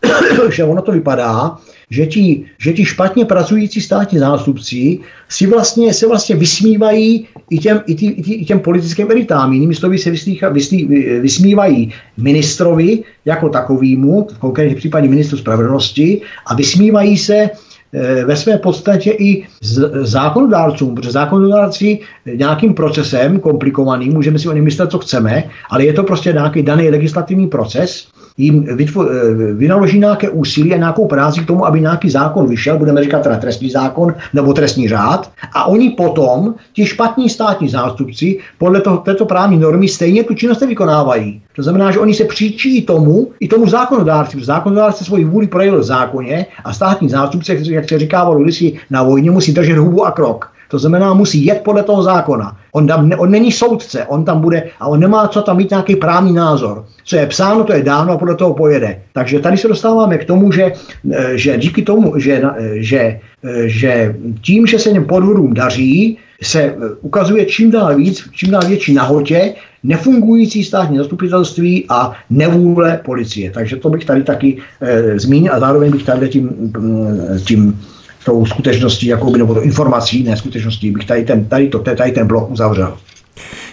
[0.51, 1.57] že ono to vypadá,
[1.89, 7.81] že ti, že ti špatně pracující státní zástupci si vlastně, se vlastně vysmívají i těm,
[7.85, 9.53] i, tý, i, tý, i těm politickým elitám.
[9.53, 10.85] Jinými slovy se vyslícha, vyslí,
[11.21, 17.49] vysmívají ministrovi jako takovýmu, v konkrétním případě ministru spravedlnosti, a vysmívají se
[17.93, 19.45] eh, ve své podstatě i
[20.01, 21.99] zákonodárcům, protože zákonodárci
[22.35, 26.63] nějakým procesem komplikovaným, můžeme si o něm myslet, co chceme, ale je to prostě nějaký
[26.63, 28.07] daný legislativní proces,
[28.39, 32.77] jim vytvo, eh, vynaloží nějaké úsilí a nějakou práci k tomu, aby nějaký zákon vyšel,
[32.77, 38.39] budeme říkat teda trestní zákon nebo trestní řád, a oni potom, ti špatní státní zástupci,
[38.57, 41.41] podle toho, této právní normy stejně tu činnost vykonávají.
[41.55, 44.37] To znamená, že oni se příčí tomu, i tomu zákonodárci.
[44.43, 49.31] Zákonodárce svoji vůli projevil v zákoně a státní zástupce, jak se říkávalo kdysi na vojně,
[49.31, 50.51] musí držet hubu a krok.
[50.69, 52.57] To znamená, musí jet podle toho zákona.
[52.71, 55.95] On, tam, on není soudce, on tam bude a on nemá co tam mít nějaký
[55.95, 56.85] právní názor.
[57.05, 59.01] Co je psáno, to je dáno a podle toho pojede.
[59.13, 60.71] Takže tady se dostáváme k tomu, že,
[61.11, 66.17] eh, že díky tomu, že, eh, že, eh, že tím, že se těm podvodům daří,
[66.41, 69.53] se ukazuje čím dál víc, čím dál větší nahotě
[69.83, 73.51] nefungující státní zastupitelství a nevůle policie.
[73.51, 76.73] Takže to bych tady taky e, zmínil a zároveň bych tady tím,
[77.43, 77.79] tím
[78.25, 82.11] tou skutečností, jakou by, nebo to informací, ne skutečností, bych tady ten, tady, to, tady
[82.11, 82.97] ten blok uzavřel.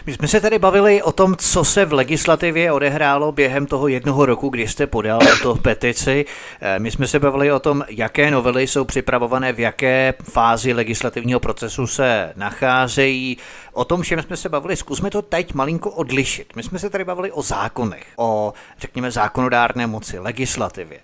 [0.07, 4.27] My jsme se tady bavili o tom, co se v legislativě odehrálo během toho jednoho
[4.27, 6.25] roku, kdy jste podal to petici.
[6.61, 11.41] Eh, my jsme se bavili o tom, jaké novely jsou připravované, v jaké fázi legislativního
[11.41, 13.37] procesu se nacházejí.
[13.73, 14.77] O tom všem jsme se bavili.
[14.77, 16.53] Zkusme to teď malinko odlišit.
[16.57, 20.99] My jsme se tady bavili o zákonech, o, řekněme, zákonodárné moci, legislativě.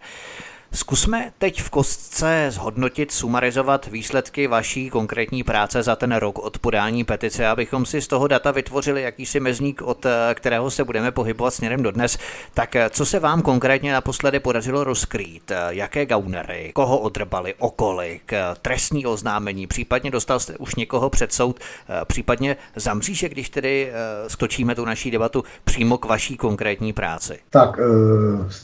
[0.74, 7.04] Zkusme teď v kostce zhodnotit, sumarizovat výsledky vaší konkrétní práce za ten rok od podání
[7.04, 11.54] petice, abychom si z toho data vytvořili jakýsi mezník, od eh, kterého se budeme pohybovat
[11.54, 12.18] směrem do dnes.
[12.54, 15.50] Tak eh, co se vám konkrétně naposledy podařilo rozkrýt?
[15.50, 16.70] Eh, jaké gaunery?
[16.74, 17.54] Koho odrbali?
[17.58, 18.32] Okolik?
[18.62, 19.66] Trestní oznámení?
[19.66, 21.60] Případně dostal jste už někoho před soud?
[22.06, 23.92] Případně za mříže, když tedy
[24.28, 27.38] stočíme tu naší debatu přímo k vaší konkrétní práci?
[27.50, 27.78] Tak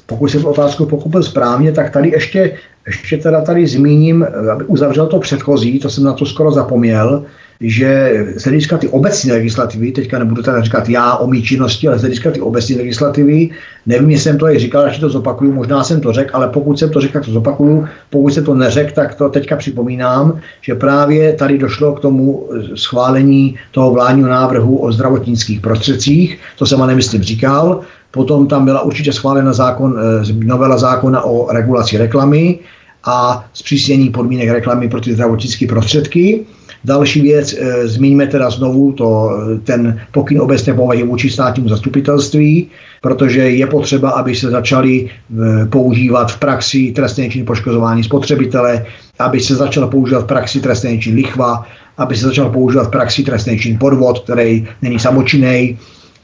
[0.07, 2.53] pokud jsem otázku pochopil správně, tak tady ještě,
[2.87, 7.25] ještě teda tady zmíním, aby uzavřel to předchozí, to jsem na to skoro zapomněl,
[7.61, 7.91] že
[8.37, 12.01] z hlediska ty obecní legislativy, teďka nebudu teda říkat já o mý činnosti, ale z
[12.01, 13.51] hlediska ty obecní legislativy,
[13.87, 16.79] nevím, jestli jsem to i říkal, až to zopakuju, možná jsem to řekl, ale pokud
[16.79, 20.75] jsem to řekl, tak to zopakuju, pokud jsem to neřekl, tak to teďka připomínám, že
[20.75, 26.95] právě tady došlo k tomu schválení toho vládního návrhu o zdravotnických prostředcích, to jsem ale
[26.95, 32.59] nemyslím říkal, potom tam byla určitě schválena zákon, eh, novela zákona o regulaci reklamy
[33.05, 36.45] a zpřísnění podmínek reklamy pro ty zdravotnické prostředky.
[36.85, 39.31] Další věc, e, zmíníme teda znovu to,
[39.65, 42.67] ten pokyn obecné povahy vůči státnímu zastupitelství,
[43.03, 48.87] protože je potřeba, aby se začaly e, používat v praxi trestné čin poškozování spotřebitele,
[49.19, 51.67] aby se začala používat v praxi trestné čin lichva,
[51.99, 55.77] aby se začal používat v praxi trestný čin podvod, který není samočinej.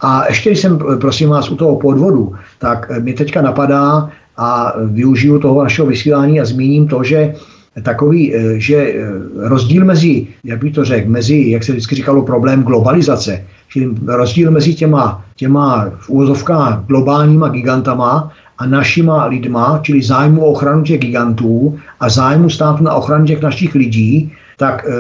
[0.05, 5.63] A ještě jsem, prosím vás, u toho podvodu, tak mi teďka napadá a využiju toho
[5.63, 7.35] našeho vysílání a zmíním to, že
[7.83, 9.09] takový, eh, že eh,
[9.49, 14.51] rozdíl mezi, jak bych to řekl, mezi, jak se vždycky říkalo, problém globalizace, čili rozdíl
[14.51, 21.01] mezi těma, těma v úvozovkách globálníma gigantama a našima lidma, čili zájmu o ochranu těch
[21.01, 24.91] gigantů a zájmu státu na ochranu těch našich lidí, tak e,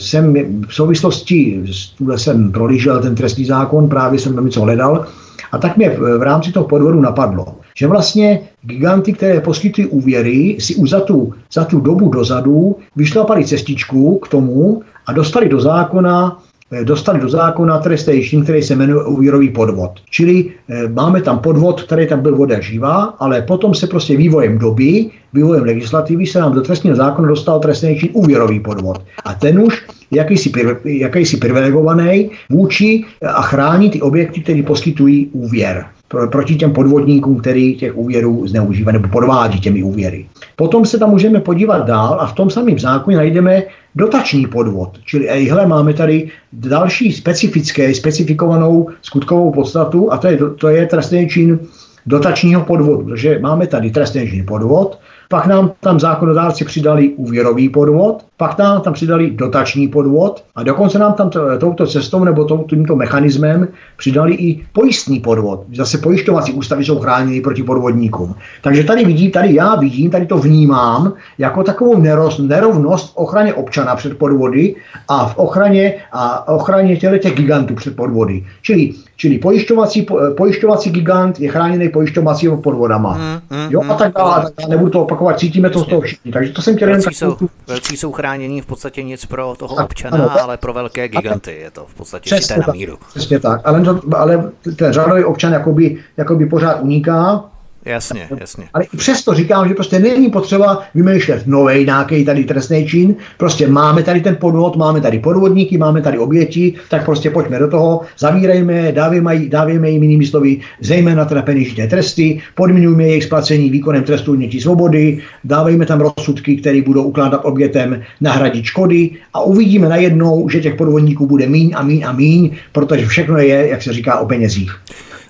[0.00, 0.34] jsem
[0.68, 1.62] v souvislosti,
[1.98, 5.06] tuhle jsem prolížel ten trestní zákon, právě jsem tam něco hledal,
[5.52, 10.74] a tak mě v, rámci toho podvodu napadlo, že vlastně giganty, které poskytují úvěry, si
[10.74, 16.38] už za tu, za tu dobu dozadu vyšlapali cestičku k tomu a dostali do zákona
[16.84, 19.90] dostali do zákona trestný čin, který se jmenuje úvěrový podvod.
[20.10, 24.58] Čili e, máme tam podvod, který tam byl voda živá, ale potom se prostě vývojem
[24.58, 29.02] doby, vývojem legislativy se nám do trestního zákona dostal trestný čin úvěrový podvod.
[29.24, 30.52] A ten už jakýsi,
[30.84, 35.86] jakýsi privilegovaný vůči a chrání ty objekty, které poskytují úvěr
[36.30, 40.26] proti těm podvodníkům, který těch úvěrů zneužívají nebo podvádí těmi úvěry.
[40.56, 43.62] Potom se tam můžeme podívat dál a v tom samém zákoně najdeme
[43.94, 44.98] dotační podvod.
[45.04, 51.28] Čili ejhle, máme tady další specifické, specifikovanou skutkovou podstatu a to je, to je trestný
[51.28, 51.58] čin
[52.06, 53.08] dotačního podvodu.
[53.08, 54.98] Takže máme tady trestný čin podvod,
[55.30, 60.98] pak nám tam zákonodárci přidali úvěrový podvod, pak nám tam přidali dotační podvod a dokonce
[60.98, 65.60] nám tam touto cestou nebo tímto mechanismem přidali i pojistný podvod.
[65.74, 68.34] Zase pojišťovací ústavy jsou chráněny proti podvodníkům.
[68.62, 71.98] Takže tady vidím, tady já vidím, tady to vnímám jako takovou
[72.38, 74.74] nerovnost v ochraně občana před podvody
[75.08, 78.44] a v ochraně, a ochraně těch gigantů před podvody.
[78.62, 80.06] Čili Čili pojišťovací,
[80.36, 83.12] pojišťovací gigant je chráněný pojišťovacími podvodama.
[83.14, 84.70] Mm, mm, jo, a tak dále, a tak dále.
[84.70, 86.32] Nebudu to opakovat, cítíme to z toho všichni.
[86.32, 89.84] Takže to jsem chtěl jen jsou, Velcí jsou chránění v podstatě nic pro toho tak,
[89.84, 92.98] občana, ano, ale pro velké giganty je to v podstatě přesně na míru.
[93.08, 93.82] Přesně tak, ale,
[94.16, 97.44] ale ten řadový občan jakoby, jakoby pořád uniká,
[97.84, 98.64] Jasně, jasně.
[98.74, 103.14] Ale i přesto říkám, že prostě není potřeba vymýšlet nový nějaký tady trestný čin.
[103.38, 107.68] Prostě máme tady ten podvod, máme tady podvodníky, máme tady oběti, tak prostě pojďme do
[107.68, 114.04] toho, zavírejme, dávejme, dávejme jim jinými slovy, zejména teda peněžité tresty, podmiňujme jejich splacení výkonem
[114.04, 120.48] trestu odnětí svobody, dávejme tam rozsudky, které budou ukládat obětem nahradit škody a uvidíme najednou,
[120.48, 124.18] že těch podvodníků bude míň a míň a míň, protože všechno je, jak se říká,
[124.18, 124.72] o penězích.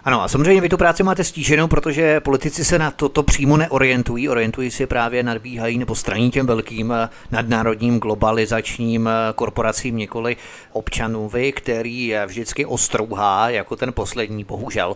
[0.05, 4.29] Ano, a samozřejmě vy tu práci máte stíženou, protože politici se na toto přímo neorientují,
[4.29, 10.37] orientují si právě nadbíhají nebo straní těm velkým eh, nadnárodním globalizačním eh, korporacím nikoli
[10.73, 14.95] občanů, vy, který vždycky ostrouhá, jako ten poslední, bohužel.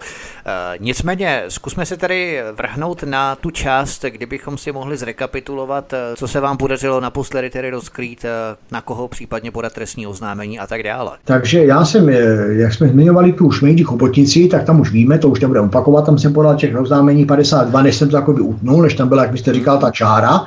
[0.78, 6.56] Nicméně, zkusme se tedy vrhnout na tu část, kdybychom si mohli zrekapitulovat, co se vám
[6.56, 8.24] podařilo naposledy tedy rozkrýt,
[8.72, 11.10] na koho případně podat trestní oznámení a tak dále.
[11.24, 12.08] Takže já jsem,
[12.48, 16.18] jak jsme zmiňovali tu šmejdí chobotnici, tak tam už víme, to už nebudeme opakovat, tam
[16.18, 19.52] jsem podal těch oznámení 52, než jsem to jako utnul, než tam byla, jak byste
[19.52, 20.46] říkal, ta čára.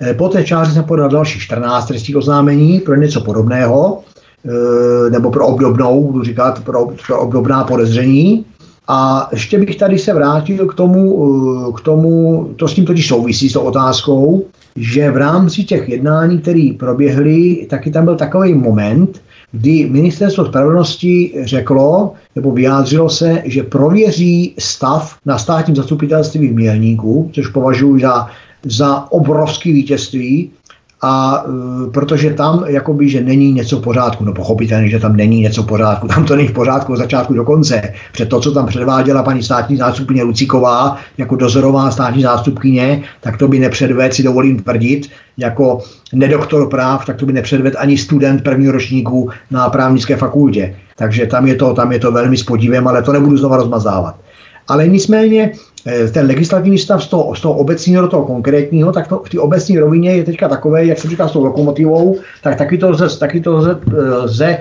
[0.00, 4.02] Eh, po té čáře jsem podal další 14 trestních oznámení pro něco podobného,
[4.44, 8.44] eh, nebo pro obdobnou, budu říkat, pro, pro obdobná podezření.
[8.88, 13.08] A ještě bych tady se vrátil k tomu, eh, k tomu, to s tím totiž
[13.08, 14.44] souvisí s tou otázkou,
[14.76, 19.22] že v rámci těch jednání, které proběhly, taky tam byl takový moment,
[19.54, 27.30] kdy ministerstvo spravedlnosti řeklo nebo vyjádřilo se, že prověří stav na státním zastupitelství v Mělníku,
[27.34, 28.26] což považuji za,
[28.64, 30.50] za obrovský vítězství,
[31.04, 35.40] a e, protože tam jakoby, že není něco v pořádku, no pochopitelně, že tam není
[35.40, 37.92] něco v pořádku, tam to není v pořádku od začátku do konce.
[38.12, 43.48] Před to, co tam předváděla paní státní zástupkyně Luciková jako dozorová státní zástupkyně, tak to
[43.48, 45.80] by nepředved, si dovolím tvrdit, jako
[46.12, 50.76] nedoktor práv, tak to by nepředved ani student prvního ročníku na právnické fakultě.
[50.96, 54.16] Takže tam je to, tam je to velmi s podívem, ale to nebudu znova rozmazávat.
[54.68, 55.52] Ale nicméně
[56.12, 59.40] ten legislativní stav z toho, z toho obecního do toho konkrétního, tak to, v té
[59.40, 63.18] obecní rovině je teďka takové, jak se říká s tou lokomotivou, tak taky to lze,
[63.18, 63.80] taky to lze,
[64.22, 64.58] lze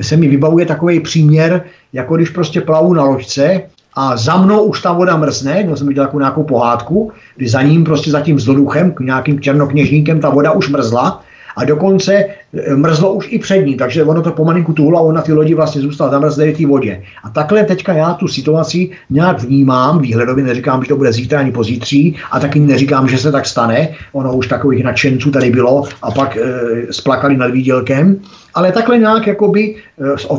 [0.00, 1.62] se mi vybavuje takový příměr,
[1.92, 3.62] jako když prostě plavu na loďce
[3.94, 7.84] a za mnou už ta voda mrzne, měl jsem viděl nějakou pohádku, kdy za ním
[7.84, 11.22] prostě za tím zloduchem, nějakým černokněžníkem ta voda už mrzla
[11.56, 15.14] a dokonce e, mrzlo už i před ní, takže ono to pomalinku tuhlo a on
[15.14, 17.02] na ty lodi vlastně zůstal zamrzlý v té vodě.
[17.24, 21.52] A takhle teďka já tu situaci nějak vnímám, výhledově neříkám, že to bude zítra ani
[21.52, 26.10] pozítří a taky neříkám, že se tak stane, ono už takových nadšenců tady bylo a
[26.10, 26.42] pak e,
[26.90, 28.20] splakali nad výdělkem,
[28.54, 29.76] ale takhle nějak jakoby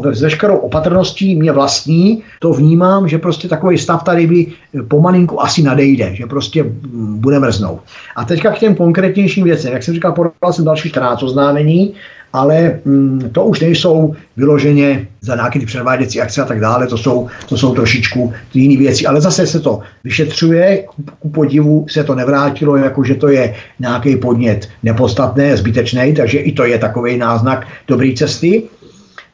[0.05, 4.84] eh, s veškerou opatrností mě vlastní to vnímám, že prostě takový stav tady by eh,
[4.84, 7.80] pomalinku asi nadejde, že prostě mm, bude mrznout.
[8.16, 9.74] A teďka k těm konkrétnějším věcem.
[9.74, 11.93] Jak jsem říkal, podal jsem další 14 oznámení
[12.36, 16.97] ale mm, to už nejsou vyloženě za nějaké ty předváděcí akce a tak dále, to
[16.97, 20.86] jsou, to jsou trošičku jiné věci, ale zase se to vyšetřuje,
[21.19, 26.51] ku podivu se to nevrátilo, jako že to je nějaký podnět nepodstatné, zbytečný, takže i
[26.51, 28.63] to je takový náznak dobré cesty.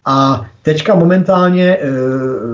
[0.06, 1.88] A teďka momentálně eh,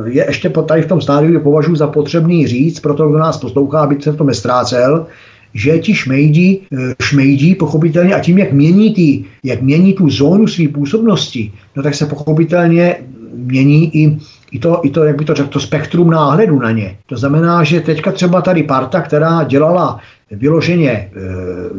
[0.06, 4.02] je ještě tady v tom stádiu, považuji za potřebný říct, proto kdo nás poslouchá, aby
[4.02, 5.08] se v tom nestrácel,
[5.54, 10.48] že ti šmejdí, eh, šmejdí pochopitelně a tím, jak mění, ty, jak mění tu zónu
[10.48, 12.96] své působnosti, no tak se pochopitelně
[13.34, 14.18] mění i,
[14.52, 16.98] i, to, i to, jak by to řekl, to spektrum náhledu na ně.
[17.06, 20.00] To znamená, že teďka třeba tady parta, která dělala
[20.32, 21.10] vyloženě e,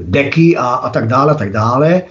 [0.02, 2.02] deky a, a tak dále, a tak dále,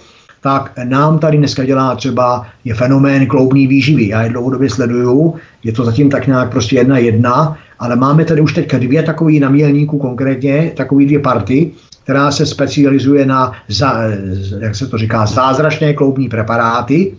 [0.48, 4.08] tak nám tady dneska dělá třeba je fenomén kloubní výživy.
[4.08, 5.34] Já je dlouhodobě sleduju,
[5.64, 9.32] je to zatím tak nějak prostě jedna jedna, ale máme tady už teďka dvě takové
[9.32, 11.70] na mělníku konkrétně, takové dvě party,
[12.02, 13.92] která se specializuje na, za,
[14.60, 17.12] jak se to říká, zázračné kloubní preparáty.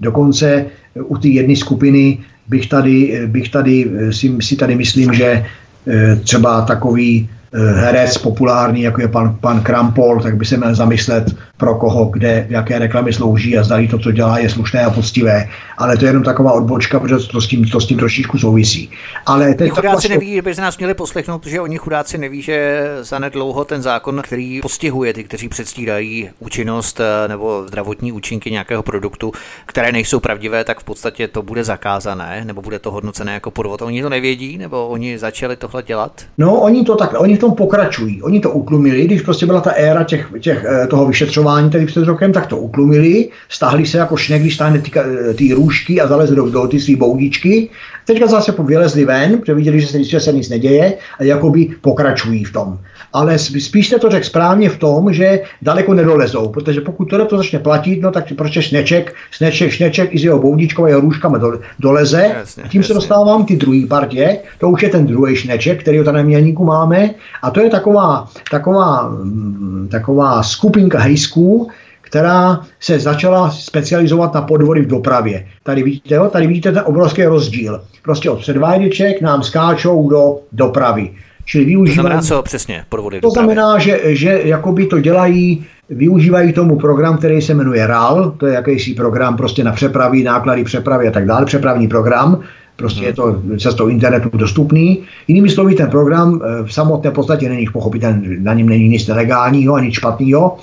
[0.00, 0.64] Dokonce
[1.04, 5.44] u té jedné skupiny bych tady, bych tady si, si tady myslím, že
[5.86, 10.74] eh, třeba takový Eh, herec populární, jako je pan, pan Krampol, tak by se měl
[10.74, 14.90] zamyslet, pro koho, kde, jaké reklamy slouží a zdali to, co dělá, je slušné a
[14.90, 15.48] poctivé.
[15.78, 18.90] Ale to je jenom taková odbočka, protože to s tím, to s tím trošičku souvisí.
[19.26, 20.10] Ale teď chudáci vlastně...
[20.10, 24.22] neví, že by se nás měli poslechnout, že oni chudáci neví, že zanedlouho ten zákon,
[24.22, 29.32] který postihuje ty, kteří předstírají účinnost eh, nebo zdravotní účinky nějakého produktu,
[29.66, 33.82] které nejsou pravdivé, tak v podstatě to bude zakázané, nebo bude to hodnocené jako podvod.
[33.82, 36.22] Oni to nevědí, nebo oni začali tohle dělat?
[36.38, 38.22] No, oni to tak, oni tom pokračují.
[38.22, 42.04] Oni to utlumili, když prostě byla ta éra těch, těch, eh, toho vyšetřování tady před
[42.04, 46.36] rokem, tak to utlumili, stáhli se jako šnek, když stáhne ty, eh, růžky a zalezli
[46.36, 47.68] do, do ty své boudičky.
[48.04, 52.44] Teďka zase vylezli ven, protože viděli, že se, že se nic neděje a jakoby pokračují
[52.44, 52.78] v tom
[53.14, 57.36] ale spíš jste to řekl správně v tom, že daleko nedolezou, protože pokud tohle to
[57.36, 61.38] začne platit, no tak prostě sneček, sneček, sneček i s jeho boudičkou a jeho růžkama
[61.38, 62.30] do, doleze.
[62.34, 62.88] Jasně, a tím jasně.
[62.88, 66.22] se dostávám ty druhý partě, to už je ten druhý šneček, který ho tady na
[66.22, 67.10] mělníku máme
[67.42, 71.68] a to je taková, taková, mm, taková skupinka hejsků,
[72.00, 75.46] která se začala specializovat na podvody v dopravě.
[75.62, 77.80] Tady vidíte, jo, tady vidíte ten obrovský rozdíl.
[78.02, 81.10] Prostě od předváděček nám skáčou do dopravy.
[81.44, 86.52] Čili využívají, to znamená co přesně podvody To znamená, že, že jakoby to dělají, využívají
[86.52, 91.08] tomu program, který se jmenuje RAL, to je jakýsi program prostě na přepravy, náklady přepravy
[91.08, 92.42] a tak dále, přepravní program,
[92.76, 93.06] Prostě hmm.
[93.06, 95.02] je to cestou internetu dostupný.
[95.28, 99.74] Jinými slovy, ten program eh, v samotné podstatě není pochopitelný, na něm není nic nelegálního
[99.74, 100.56] ani špatného,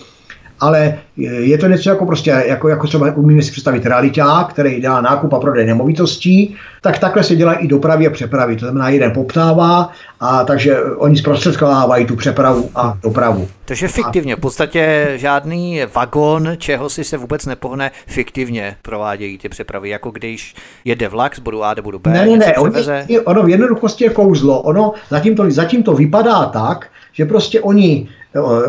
[0.62, 5.02] ale je to něco jako prostě, jako, jako třeba umíme si představit realiták, který dělá
[5.02, 8.56] nákup a prodej nemovitostí, tak takhle se dělá i dopravy a přepravy.
[8.56, 9.90] To znamená, jeden poptává
[10.20, 13.48] a takže oni zprostředkovávají tu přepravu a dopravu.
[13.66, 19.90] Takže fiktivně, v podstatě žádný vagon, čeho si se vůbec nepohne, fiktivně provádějí ty přepravy,
[19.90, 20.56] jako když
[20.86, 22.12] jede vlak z bodu A do bodu B.
[22.12, 24.62] Ne, ne, ne, oni, ono v jednoduchosti je kouzlo.
[24.62, 28.08] Ono zatím to, zatím to vypadá tak, že prostě oni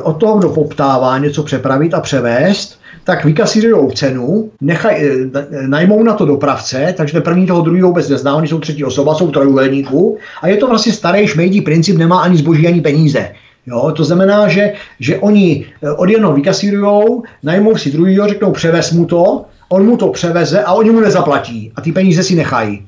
[0.02, 6.14] od toho, kdo poptává něco přepravit a převést, tak vykasírují cenu, nechaj, eh, najmou na
[6.14, 10.48] to dopravce, takže první toho druhého vůbec nezná, oni jsou třetí osoba, jsou trojuhelníků a
[10.48, 13.28] je to vlastně starý šmejdí princip, nemá ani zboží, ani peníze.
[13.66, 18.92] Jo, to znamená, že, že oni eh, od jednoho vykasírujou, najmou si druhýho, řeknou převez
[18.92, 22.84] mu to, on mu to převeze a oni mu nezaplatí a ty peníze si nechají.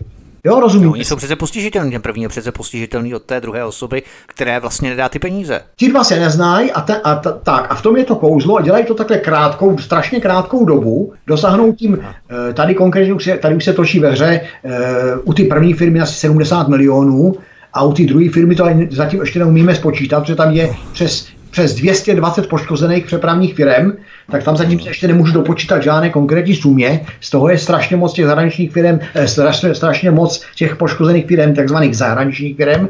[0.46, 0.86] Jo, rozumím.
[0.86, 4.60] No, oni jsou přece postižitelní, ten první je přece postižitelný od té druhé osoby, které
[4.60, 5.60] vlastně nedá ty peníze.
[5.76, 8.56] Ti dva se neznají a, te, a, ta, tak, a v tom je to kouzlo
[8.56, 13.64] a dělají to takhle krátkou, strašně krátkou dobu, dosáhnou tím, eh, tady konkrétně, tady už
[13.64, 17.34] se točí ve hře, eh, u ty první firmy asi 70 milionů,
[17.72, 21.74] a u té druhé firmy to zatím ještě neumíme spočítat, protože tam je přes přes
[21.74, 23.92] 220 poškozených přepravních firm,
[24.30, 27.00] tak tam zatím se ještě nemůžu dopočítat žádné konkrétní sumě.
[27.20, 31.54] Z toho je strašně moc těch zahraničních firm, eh, strašně, strašně moc těch poškozených firm,
[31.54, 32.88] takzvaných zahraničních firm.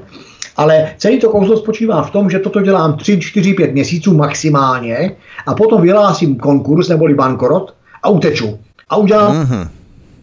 [0.56, 5.10] Ale celý to kouzlo spočívá v tom, že toto dělám 3, 4, 5 měsíců maximálně
[5.46, 8.58] a potom vyhlásím konkurs neboli bankrot a uteču.
[8.88, 9.68] A udělám mm-hmm.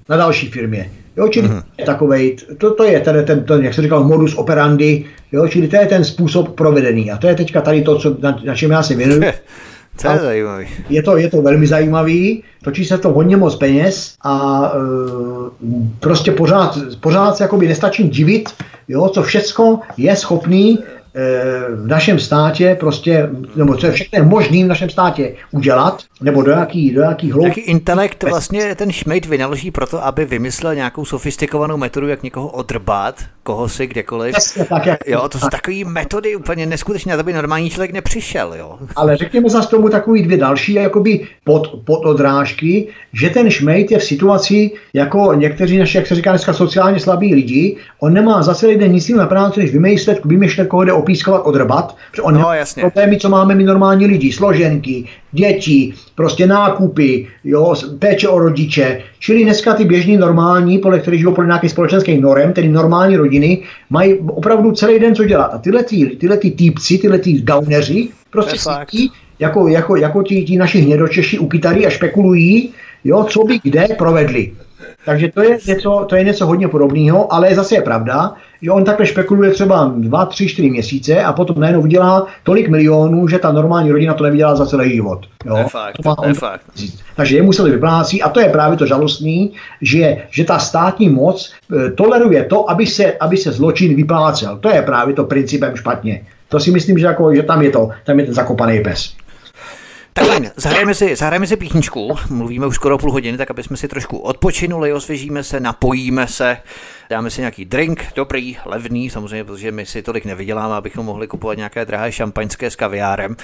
[0.10, 0.90] na další firmě.
[1.18, 1.64] Jo, čili mm-hmm.
[1.86, 5.76] takovej, to, to je ten, ten, ten, jak se říkal, modus operandi, jo, čili to
[5.76, 7.12] je ten způsob provedený.
[7.12, 9.22] A to je teďka tady to, co, na, na čem já se věnuju.
[10.02, 10.68] To je zajímavý.
[10.90, 14.80] Je to, je to velmi zajímavý, točí se to hodně moc peněz a e,
[16.00, 18.50] prostě pořád, pořád se jakoby nestačím divit,
[18.88, 20.80] jo, co všecko je schopný
[21.76, 26.52] v našem státě prostě, nebo co je všechno možný v našem státě udělat, nebo do
[26.52, 27.48] jaký, do jaký hloub...
[27.48, 33.16] Jaký intelekt vlastně ten Schmidt vynaloží proto, aby vymyslel nějakou sofistikovanou metodu, jak někoho odrbat,
[33.44, 34.34] koho si kdekoliv.
[34.34, 35.00] Jasně, tak, jak...
[35.08, 38.80] Jo, to jsou takové metody úplně neskutečné, to by normální člověk nepřišel, jo.
[38.96, 44.00] Ale řekněme zase tomu takový dvě další, jakoby pod, pod odrážky, že ten Schmidt je
[44.00, 48.56] v situaci, jako někteří naši, jak se říká dneska, sociálně slabí lidi, on nemá za
[48.56, 52.54] celý den nic na práci, než vymýšlet, vymýšlet, koho jde opískovat, odrbat, protože on no,
[52.54, 52.82] jasně.
[52.82, 59.02] problémy, co máme my normální lidi, složenky, děti, prostě nákupy, jo, péče o rodiče.
[59.20, 63.64] Čili dneska ty běžní normální, podle kterých žijou podle nějakých společenských norem, tedy normální rodiny,
[63.90, 65.52] mají opravdu celý den co dělat.
[65.54, 70.44] A tyhle, ty, tyhle ty týpci, tyhle ty gauneři, prostě sítí, jako, jako, jako ti,
[70.44, 72.70] ti naši hnědočeši u kytary a špekulují,
[73.04, 74.52] jo, co by kde provedli.
[75.06, 78.84] Takže to je něco, to je něco hodně podobného, ale zase je pravda, že on
[78.84, 83.52] takhle špekuluje třeba 2, 3, 4 měsíce a potom najednou vydělá tolik milionů, že ta
[83.52, 85.20] normální rodina to nevydělá za celý život.
[85.46, 85.54] Jo?
[85.54, 86.62] To je fakt, to, je fakt.
[87.16, 91.10] Takže jemu se to vyplácí a to je právě to žalostný, že, že ta státní
[91.10, 91.54] moc
[91.88, 94.58] e, toleruje to, aby se, aby se zločin vyplácel.
[94.58, 96.22] To je právě to principem špatně.
[96.50, 99.14] To si myslím, že, jako, že tam je to, tam je ten zakopaný pes.
[100.14, 103.78] Tak fajn, zahrajeme si, zahrajeme si píchničku, mluvíme už skoro půl hodiny, tak aby jsme
[103.78, 106.58] si trošku odpočinuli, osvěžíme se, napojíme se,
[107.12, 111.58] dáme si nějaký drink, dobrý, levný, samozřejmě, protože my si tolik nevyděláme, abychom mohli kupovat
[111.58, 113.36] nějaké drahé šampaňské s kaviárem.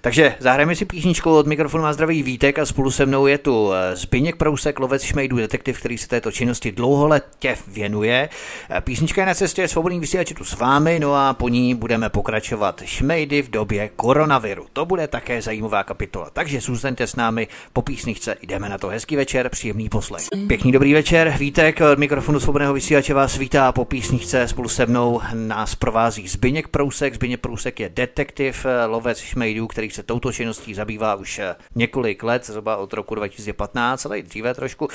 [0.00, 3.72] Takže zahrajeme si píchničku od mikrofonu má zdravý Vítek a spolu se mnou je tu
[3.72, 8.28] eh, Zbyněk Prousek, lovec šmejdů, detektiv, který se této činnosti dlouholetě věnuje.
[8.70, 12.08] Eh, písnička je na cestě, svobodný vysílač tu s vámi, no a po ní budeme
[12.08, 14.66] pokračovat šmejdy v době koronaviru.
[14.72, 16.30] To bude také zajímavá kapitola.
[16.32, 18.88] Takže zůstaňte s námi po písničce, jdeme na to.
[18.88, 20.22] Hezký večer, příjemný poslech.
[20.46, 24.86] Pěkný dobrý večer, Vítek od mikrofonu svobodného vysílače Posluchače vás vítá po písničce, spolu se
[24.86, 27.14] mnou nás provází Zbyněk Prousek.
[27.14, 31.40] Zbyněk Prousek je detektiv, lovec šmejdů, který se touto činností zabývá už
[31.74, 34.88] několik let, zhruba od roku 2015, ale i dříve trošku.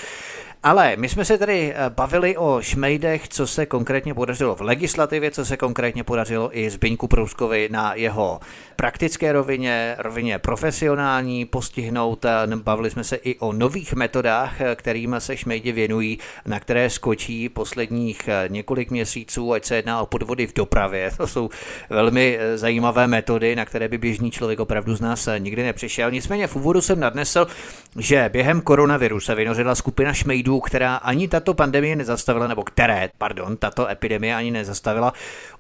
[0.64, 5.32] Ale my jsme se tady eh, bavili o šmejdech, co se konkrétně podařilo v legislativě,
[5.32, 8.40] co se konkrétně podařilo i Zbyňku Prouskovi na jeho
[8.76, 12.26] praktické rovině, rovině profesionální postihnout.
[12.56, 17.50] Bavili jsme se i o nových metodách, eh, kterým se šmejdi věnují, na které skočí
[17.50, 21.12] posledních eh, několik měsíců, ať se jedná o podvody v dopravě.
[21.26, 21.50] To jsou
[21.90, 26.12] velmi zajímavé metody, na které by běžný člověk opravdu z nás nikdy nepřišel.
[26.12, 27.48] Nicméně v úvodu jsem nadnesl,
[27.98, 33.58] že během koronaviru se vynořila skupina šmejdů, která ani tato pandemie nezastavila, nebo které, pardon,
[33.58, 35.14] tato epidemie ani nezastavila,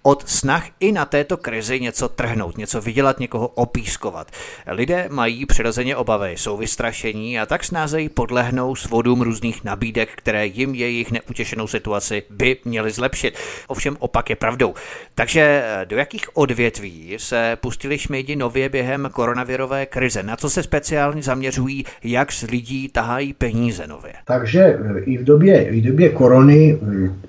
[0.03, 4.31] od snah i na této krizi něco trhnout, něco vydělat, někoho opískovat.
[4.67, 10.75] Lidé mají přirozeně obavy, jsou vystrašení a tak snázejí podlehnou svodům různých nabídek, které jim
[10.75, 13.37] jejich neutěšenou situaci by měly zlepšit.
[13.67, 14.73] Ovšem opak je pravdou.
[15.15, 20.23] Takže eh, do jakých odvětví se pustili šmejdi nově během koronavirové krize?
[20.23, 24.13] Na co se speciálně zaměřují, jak z lidí tahají peníze nově?
[24.25, 26.79] Takže i v době, i v době korony,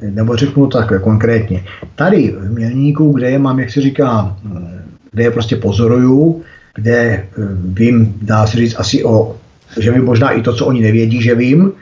[0.00, 1.64] nebo řeknu tak konkrétně,
[1.94, 4.36] tady v Mělníku, kde je mám, jak se říká,
[5.16, 6.42] kde je prostě pozoruju,
[6.74, 7.24] kde eh,
[7.64, 9.36] vím, dá se říct asi o,
[9.80, 11.72] že vím možná i to, co oni nevědí, že vím,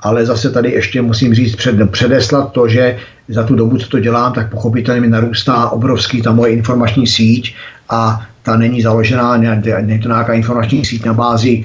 [0.00, 2.96] ale zase tady ještě musím říct před, předeslat to, že
[3.28, 7.54] za tu dobu, co to dělám, tak pochopitelně mi narůstá obrovský ta moje informační síť
[7.90, 9.36] a ta není založená,
[9.80, 11.64] není to nějaká informační síť na bázi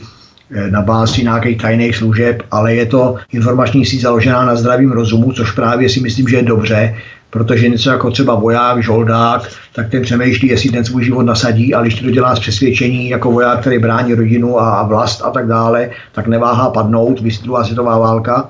[0.52, 5.32] Eh, na bázi nějakých tajných služeb, ale je to informační síť založená na zdravém rozumu,
[5.32, 6.96] což právě si myslím, že je dobře,
[7.30, 9.42] protože něco jako třeba voják, žoldák,
[9.76, 13.32] tak ten přemýšlí, jestli ten svůj život nasadí, ale když to dělá z přesvědčení jako
[13.32, 18.50] voják, který brání rodinu a vlast a tak dále, tak neváhá padnout, vysvětlila světová válka,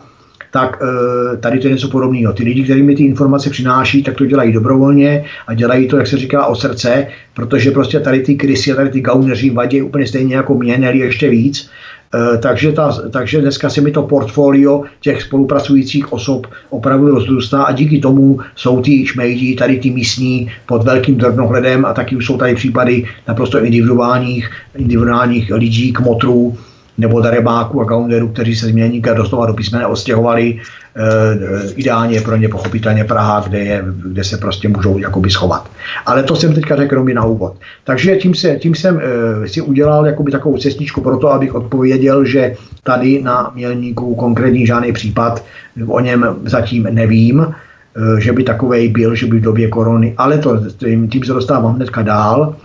[0.52, 2.34] tak e, tady to je něco podobného.
[2.34, 6.08] Ty lidi, kteří mi ty informace přináší, tak to dělají dobrovolně a dělají to, jak
[6.08, 10.08] se říká, o srdce, protože prostě tady ty krysy a tady ty gauneři vadí úplně
[10.08, 11.70] stejně jako mě, ještě víc.
[12.16, 17.72] Eh, takže, ta, takže dneska se mi to portfolio těch spolupracujících osob opravdu rozrůstá a
[17.72, 22.38] díky tomu jsou ty šmejdi, tady ty místní pod velkým drobnohledem a taky už jsou
[22.38, 26.58] tady případy naprosto individuálních, individuálních lidí, kmotrů
[26.98, 30.60] nebo darebáků a gaunderů, kteří se z Mělníka doslova do písmene odstěhovali
[30.96, 35.70] e, ideálně pro ně pochopitelně Praha, kde, je, kde se prostě můžou jakoby schovat.
[36.06, 37.56] Ale to jsem teďka řekl mi na úvod.
[37.84, 39.02] Takže tím, se, tím jsem
[39.44, 44.66] e, si udělal jakoby takovou cestičku pro to, abych odpověděl, že tady na Mělníku konkrétní
[44.66, 45.44] žádný případ
[45.88, 50.38] o něm zatím nevím, e, že by takový byl, že by v době korony, ale
[50.38, 52.56] to, tím, tím se dostávám hnedka dál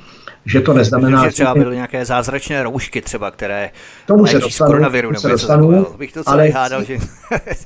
[0.47, 1.25] že to neznamená...
[1.25, 3.71] Že třeba byly nějaké zázračné roušky třeba, které
[4.07, 6.99] tomu se dostanu, koronaviru, tomu se dostanu bych to ale, hádal, že...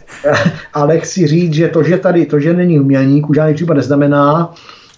[0.75, 4.55] ale chci říct, že to, že tady, to, že není v Mělníku, žádný případ neznamená,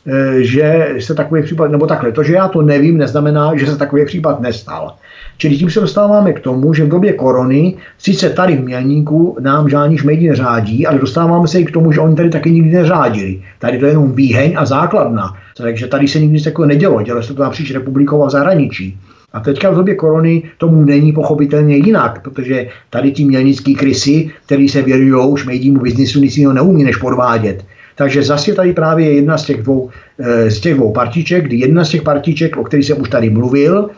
[0.06, 3.76] eh, že se takový případ, nebo takhle, to, že já to nevím, neznamená, že se
[3.76, 4.94] takový případ nestal.
[5.40, 9.68] Čili tím se dostáváme k tomu, že v době korony, sice tady v Mělníku nám
[9.68, 13.42] žádný šmejdi neřádí, ale dostáváme se i k tomu, že oni tady taky nikdy neřádili.
[13.58, 15.36] Tady to je jenom výheň a základna.
[15.56, 17.02] Takže tady se nikdy takového nedělo.
[17.02, 18.98] Dělo se to napříč republikou a v zahraničí.
[19.32, 24.68] A teďka v době korony tomu není pochopitelně jinak, protože tady ti mělnický krysy, který
[24.68, 27.64] se věnují šmejdímu biznisu, nic jiného neumí než podvádět.
[27.96, 31.56] Takže zase tady právě je jedna z těch dvou, eh, z těch dvou partiček, kdy
[31.56, 33.90] jedna z těch partiček, o kterých jsem už tady mluvil,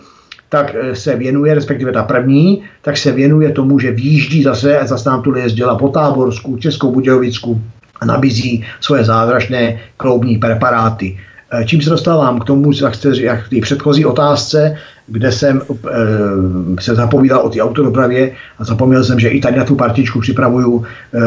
[0.52, 5.08] tak eh, se věnuje, respektive ta první, tak se věnuje tomu, že výjíždí zase, zase
[5.08, 7.60] nám tu jezdila po Táborsku, Českou Budějovicku
[8.00, 11.16] a nabízí svoje zázračné kloubní preparáty.
[11.52, 14.76] Eh, čím se dostávám k tomu, jak, jste, jak v předchozí otázce,
[15.06, 19.64] kde jsem e, se zapovídal o té autodopravě a zapomněl jsem, že i tady na
[19.64, 20.84] tu partičku připravuju
[21.14, 21.18] e,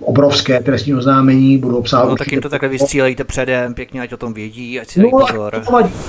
[0.00, 2.10] obrovské trestní oznámení, budu obsahovat...
[2.10, 5.10] No tak jim to takhle vystřílejte předem, pěkně, ať o tom vědí, ať si no,
[5.10, 5.62] pozor.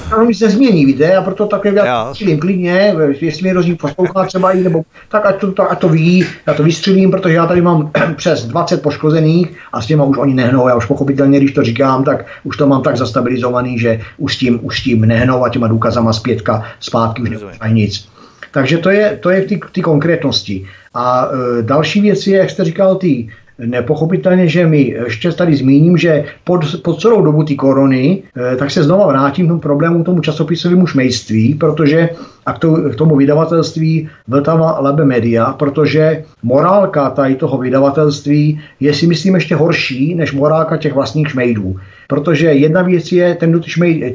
[0.10, 4.52] To nic nezmění, víte, a proto takhle já vystřílím klidně, jestli mě rozdíl poslouchá třeba
[4.52, 7.62] i, nebo tak ať to, to, ať to ví, já to vystřílím, protože já tady
[7.62, 11.64] mám přes 20 poškozených a s těma už oni nehnou, já už pochopitelně, když to
[11.64, 15.44] říkám, tak už to mám tak zastabilizovaný, že už s tím, už s tím nehnou
[15.44, 18.10] a těma důkazama zpětka zpátky už nemáš nic.
[18.52, 20.66] Takže to je, to je v té konkrétnosti.
[20.94, 23.30] A e, další věc je, jak jste říkal, ty
[23.60, 28.24] nepochopitelně, že mi ještě tady zmíním, že pod, pod celou dobu té korony,
[28.54, 32.10] e, tak se znova vrátím k tomu problému, tomu časopisovému šmejství, protože
[32.46, 38.94] a k, to, k tomu vydavatelství Vltava Lebe Media, protože morálka tady toho vydavatelství je
[38.94, 41.76] si myslím ještě horší než morálka těch vlastních šmejdů.
[42.08, 43.60] Protože jedna věc je, ten, kdo,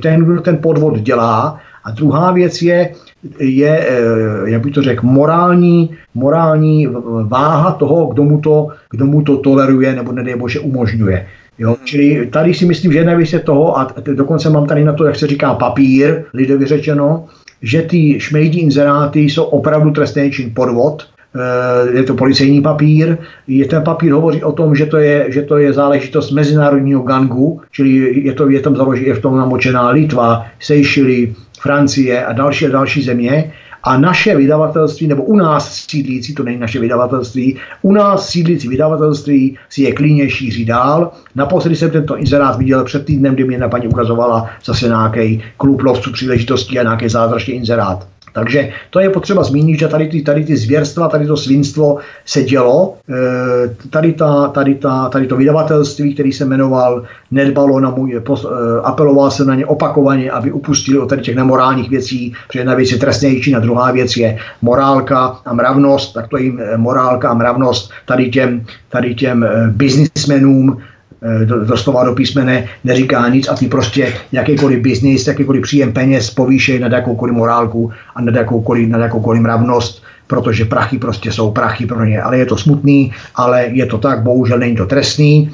[0.03, 2.91] ten, kdo ten podvod dělá, a druhá věc je,
[3.39, 6.89] je eh, jak bych to řekl, morální, morální
[7.27, 11.27] váha toho, kdo mu to, kdo mu to toleruje nebo nedej bože umožňuje.
[11.59, 11.85] Jo, hmm.
[11.85, 15.05] čili tady si myslím, že jedna věc je toho, a dokonce mám tady na to,
[15.05, 17.25] jak se říká, papír, lidově řečeno,
[17.63, 21.03] že ty šmejdí inzeráty jsou opravdu trestný čin podvod,
[21.35, 25.43] eh, je to policejní papír, je ten papír hovoří o tom, že to je, že
[25.43, 29.91] to je záležitost mezinárodního gangu, čili je, to, je tam založí, je v tom namočená
[29.91, 33.53] Litva, Seychely, Francie a další a další země.
[33.85, 39.59] A naše vydavatelství, nebo u nás sídlící, to není naše vydavatelství, u nás sídlící vydavatelství
[39.69, 41.13] si je klíně šíří dál.
[41.35, 45.83] Naposledy jsem tento inzerát viděl před týdnem, kdy mě na paní ukazovala zase nějaký klub
[45.83, 48.12] lovců příležitostí a nějaký zázračný inzerát.
[48.33, 52.43] Takže to je potřeba zmínit, že tady ty, tady ty zvěrstva, tady to svinstvo se
[52.43, 52.95] dělo.
[53.09, 58.45] E, tady, ta, tady, ta, tady to vydavatelství, který se jmenoval, nedbalo na můj, pos,
[58.45, 62.75] e, apeloval se na ně opakovaně, aby upustili od tady těch nemorálních věcí, protože jedna
[62.75, 67.35] věc je trestnější, a druhá věc je morálka a mravnost, tak to jim morálka a
[67.35, 70.83] mravnost tady těm, tady těm biznismenům,
[71.23, 76.79] Eh, doslova do písmene neříká nic a ty prostě jakýkoliv biznis, jakýkoliv příjem peněz povýšej
[76.79, 82.05] nad jakoukoliv morálku a nad jakoukoliv, nad jakoukoliv mravnost, protože prachy prostě jsou prachy pro
[82.05, 82.23] ně.
[82.23, 85.51] Ale je to smutný, ale je to tak, bohužel není to trestný.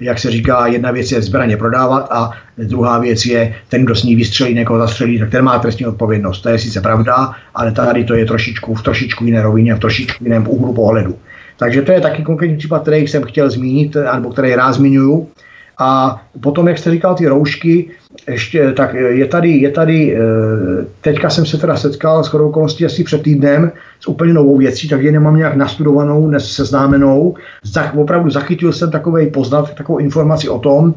[0.00, 4.02] Jak se říká, jedna věc je zbraně prodávat a druhá věc je ten, kdo s
[4.02, 6.40] ní vystřelí, někoho zastřelí, tak ten má trestní odpovědnost.
[6.40, 10.24] To je sice pravda, ale tady to je trošičku v trošičku jiné rovině, v trošičku
[10.24, 11.16] jiném úhlu pohledu.
[11.62, 15.28] Takže to je taky konkrétní případ, který jsem chtěl zmínit, nebo který rád zmiňuju.
[15.78, 17.90] A potom, jak jste říkal, ty roušky,
[18.28, 20.20] ještě, tak je tady, je tady, eh,
[21.00, 25.02] teďka jsem se teda setkal s okolností asi před týdnem s úplně novou věcí, tak
[25.02, 27.34] je nemám nějak nastudovanou, neseznámenou.
[27.62, 30.94] Zach, opravdu zachytil jsem takový poznat, takovou informaci o tom,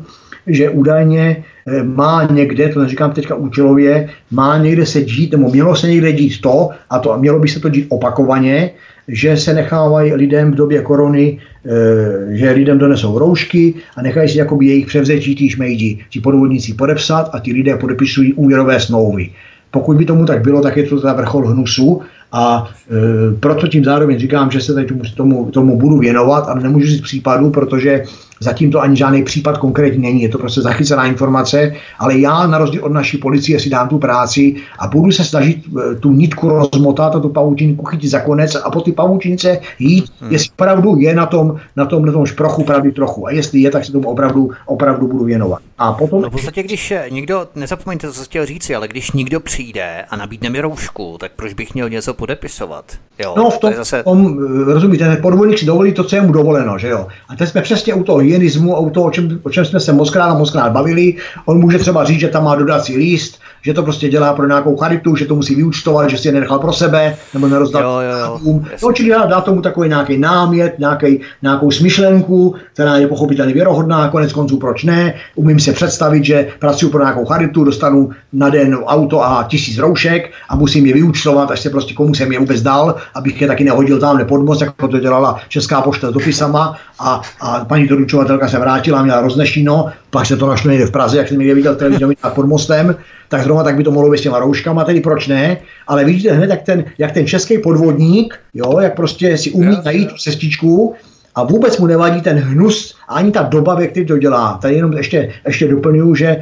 [0.48, 5.76] že údajně eh, má někde, to neříkám teďka účelově, má někde se dít, nebo mělo
[5.76, 8.72] se někde dít to, a to a mělo by se to dít opakovaně,
[9.08, 14.38] že se nechávají lidem v době korony, e, že lidem donesou roušky a nechají si
[14.38, 19.30] jakoby jejich převzetí tí šmejdi, ti podvodníci podepsat a ti lidé podepisují úvěrové smlouvy.
[19.72, 22.02] Pokud by tomu tak bylo, tak je to teda vrchol hnusu
[22.32, 26.62] a e, proto tím zároveň říkám, že se tady tomu, tomu, tomu budu věnovat, ale
[26.62, 28.04] nemůžu říct případu, protože
[28.40, 32.58] Zatím to ani žádný případ konkrétní není, je to prostě zachycená informace, ale já na
[32.58, 36.50] rozdíl od naší policie si dám tu práci a budu se snažit eh, tu nitku
[36.50, 40.32] rozmotat a tu pavučinku chytit za konec a po ty pavučince jít, hmm.
[40.32, 43.28] jestli opravdu je na tom, na tom, na tom šprochu pravdy trochu.
[43.28, 45.60] A jestli je, tak se tomu opravdu, opravdu budu věnovat.
[45.78, 46.22] A potom...
[46.22, 50.50] No v podstatě, když někdo, nezapomeňte, co chtěl říci, ale když někdo přijde a nabídne
[50.50, 52.86] mi roušku, tak proč bych měl něco podepisovat?
[53.20, 54.04] Jo, no v tom, to zase...
[54.04, 57.08] tom eh, rozumíte, ten podvodník si dovolí to, co je mu dovoleno, že jo.
[57.30, 59.94] A teď jsme přesně u toho hygienismu, u toho, o čem, o čem jsme se
[59.94, 61.14] moc krát a moc krát bavili.
[61.46, 64.76] On může třeba říct, že tam má dodací líst, že to prostě dělá pro nějakou
[64.76, 67.84] charitu, že to musí vyúčtovat, že si je nenechal pro sebe, nebo nerozdal.
[67.84, 68.62] Jo, jo, jo.
[68.84, 74.10] No, čili dá, dá tomu takový nějaký námět, nějaký, nějakou smyšlenku, která je pochopitelně věrohodná,
[74.10, 75.14] konec konců proč ne.
[75.36, 80.32] Umím si představit, že pracuji pro nějakou charitu, dostanu na den auto a tisíc roušek
[80.50, 83.64] a musím je vyúčtovat, až se prostě komu jsem je vůbec dal, abych je taky
[83.64, 88.48] nehodil tam pod most, jako to dělala Česká pošta s dopisama a, a paní doručovatelka
[88.48, 91.76] se vrátila, měla roznešíno, pak se to našlo někde v Praze, jak jsem někde viděl
[91.76, 92.06] televizi
[92.36, 92.96] pod mostem,
[93.30, 95.58] tak zrovna tak by to mohlo být s těma rouškama, tedy proč ne?
[95.88, 100.10] Ale vidíte hned, jak ten, jak ten český podvodník, jo, jak prostě si umí najít
[100.10, 100.96] tu cestičku
[101.36, 104.58] a vůbec mu nevadí ten hnus ani ta doba, ve které to dělá.
[104.62, 106.42] Tady jenom ještě, ještě doplňuji, že e,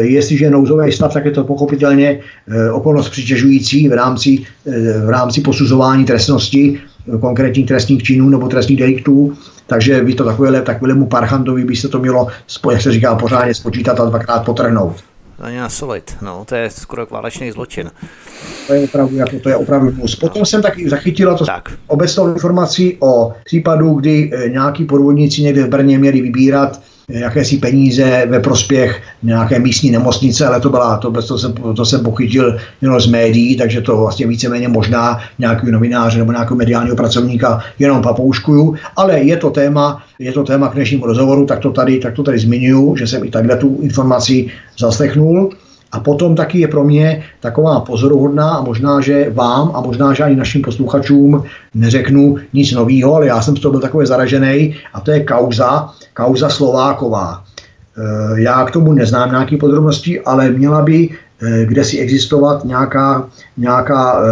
[0.00, 5.10] jestliže je nouzový stav, tak je to pochopitelně e, okolnost přitěžující v rámci, e, v
[5.10, 6.80] rámci posuzování trestnosti
[7.20, 9.32] konkrétních trestních činů nebo trestních deliktů.
[9.66, 12.26] Takže by to takovéhle, takovému parchantovi by se to mělo,
[12.70, 14.96] jak se říká, pořádně spočítat a dvakrát potrhnout
[15.38, 16.16] za ně nasolit.
[16.22, 17.90] No, to je skoro válečný zločin.
[18.66, 20.16] To je opravdu, jako to je opravdu mus.
[20.16, 20.46] Potom no.
[20.46, 21.72] jsem taky zachytila to tak.
[21.86, 28.26] obecnou informaci o případu, kdy eh, nějaký podvodníci někde v Brně měli vybírat jakési peníze
[28.26, 33.00] ve prospěch nějaké místní nemocnice, ale to byla, to, to, jsem, to jsem pochytil jenom
[33.00, 38.74] z médií, takže to vlastně víceméně možná nějaký novináře nebo nějakého mediálního pracovníka jenom papouškuju,
[38.96, 42.22] ale je to téma, je to téma k dnešnímu rozhovoru, tak to tady, tak to
[42.22, 45.50] tady zmiňuju, že jsem i takhle tu informaci zaslechnul.
[45.92, 50.24] A potom taky je pro mě taková pozoruhodná a možná, že vám a možná, že
[50.24, 55.00] ani našim posluchačům neřeknu nic nového, ale já jsem z toho byl takový zaražený a
[55.00, 57.44] to je kauza, kauza Slováková.
[57.44, 61.08] E, já k tomu neznám nějaké podrobnosti, ale měla by
[61.42, 64.22] e, kde si existovat nějaká, nějaká e,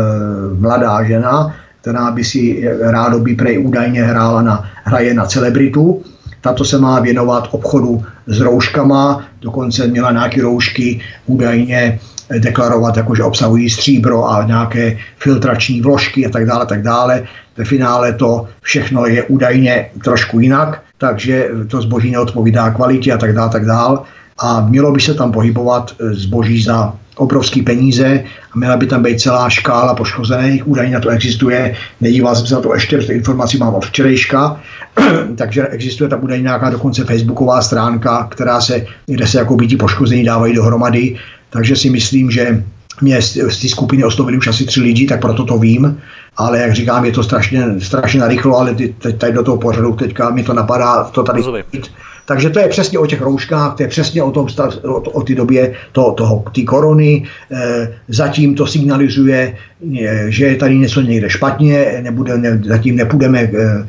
[0.60, 6.02] mladá žena, která by si rádoby prej údajně hrála na, hraje na celebritu
[6.44, 11.98] tato se má věnovat obchodu s rouškama, dokonce měla nějaké roušky údajně
[12.38, 17.22] deklarovat, jako že obsahují stříbro a nějaké filtrační vložky a tak dále, tak dále.
[17.56, 23.32] Ve finále to všechno je údajně trošku jinak, takže to zboží neodpovídá kvalitě a tak
[23.32, 23.98] dále, tak dále.
[24.38, 29.20] A mělo by se tam pohybovat zboží za obrovské peníze a měla by tam být
[29.20, 33.58] celá škála poškozených, údajně na to existuje, nedíval jsem se na to ještě, protože informací
[33.58, 34.60] mám od včerejška,
[35.36, 40.24] takže existuje tam údajně nějaká dokonce facebooková stránka, která se, kde se jako ti poškození
[40.24, 41.16] dávají dohromady,
[41.50, 42.64] takže si myslím, že
[43.00, 46.00] mě z, té skupiny oslovili už asi tři lidi, tak proto to vím,
[46.36, 50.30] ale jak říkám, je to strašně, strašně narychlo, ale teď, tady do toho pořadu teďka
[50.30, 51.42] mi to napadá to tady
[51.72, 51.90] jít.
[52.26, 54.46] Takže to je přesně o těch rouškách, to je přesně o tom
[54.84, 57.22] o, o té době to, toho, ty korony.
[57.52, 59.56] E, zatím to signalizuje,
[60.00, 63.86] e, že je tady něco někde špatně, nebude, ne, zatím nepůjdeme, e,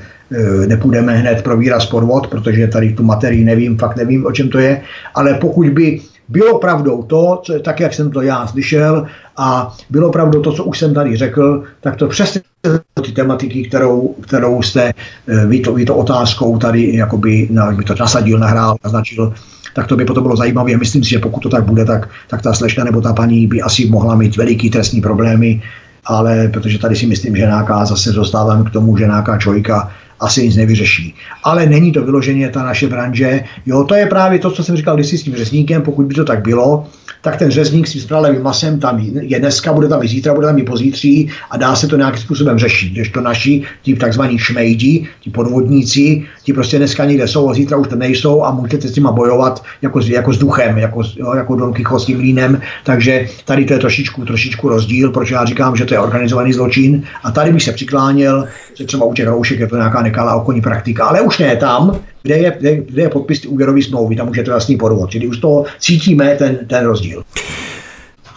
[0.67, 4.59] nepůjdeme hned pro výraz podvod, protože tady tu materii nevím, fakt nevím, o čem to
[4.59, 4.82] je,
[5.15, 9.05] ale pokud by bylo pravdou to, co, tak jak jsem to já slyšel,
[9.38, 12.41] a bylo pravdou to, co už jsem tady řekl, tak to přesně
[13.05, 14.93] ty tematiky, kterou, kterou jste
[15.28, 19.34] eh, vy to, vy to otázkou tady jakoby, by to nasadil, nahrál, naznačil,
[19.76, 20.78] tak to by potom bylo zajímavé.
[20.78, 23.61] Myslím si, že pokud to tak bude, tak, tak ta slečna nebo ta paní by
[23.61, 25.61] asi mohla mít veliký trestní problémy,
[26.05, 30.43] ale protože tady si myslím, že nějaká zase dostáváme k tomu, že nějaká čojka asi
[30.43, 31.16] nic nevyřeší.
[31.43, 33.43] Ale není to vyloženě ta naše branže.
[33.66, 36.26] Jo, to je právě to, co jsem říkal když s tím řezníkem, pokud by to
[36.26, 36.88] tak bylo,
[37.26, 40.47] tak ten řezník s tím správným masem tam je dneska, bude tam i zítra, bude
[40.47, 42.91] tam i pozítří a dá se to nějakým způsobem řešit.
[42.91, 47.78] Když to naši, ti takzvaní šmejdi, ti podvodníci, ti prostě dneska někde jsou a zítra
[47.78, 51.55] už to nejsou a můžete s nima bojovat jako, jako s duchem, jako, jo, jako
[51.55, 52.61] Don Quixote s tím línem.
[52.84, 57.03] Takže tady to je trošičku, trošičku rozdíl, proč já říkám, že to je organizovaný zločin.
[57.24, 58.45] A tady bych se přikláněl,
[58.78, 61.99] že třeba u těch roušek je to nějaká nekalá okolní praktika, ale už ne tam,
[62.24, 65.10] kde je, kde, kde je podpis úvěrový smlouvy, tam už je to jasný podvod.
[65.10, 67.24] Čili už to cítíme ten, ten rozdíl.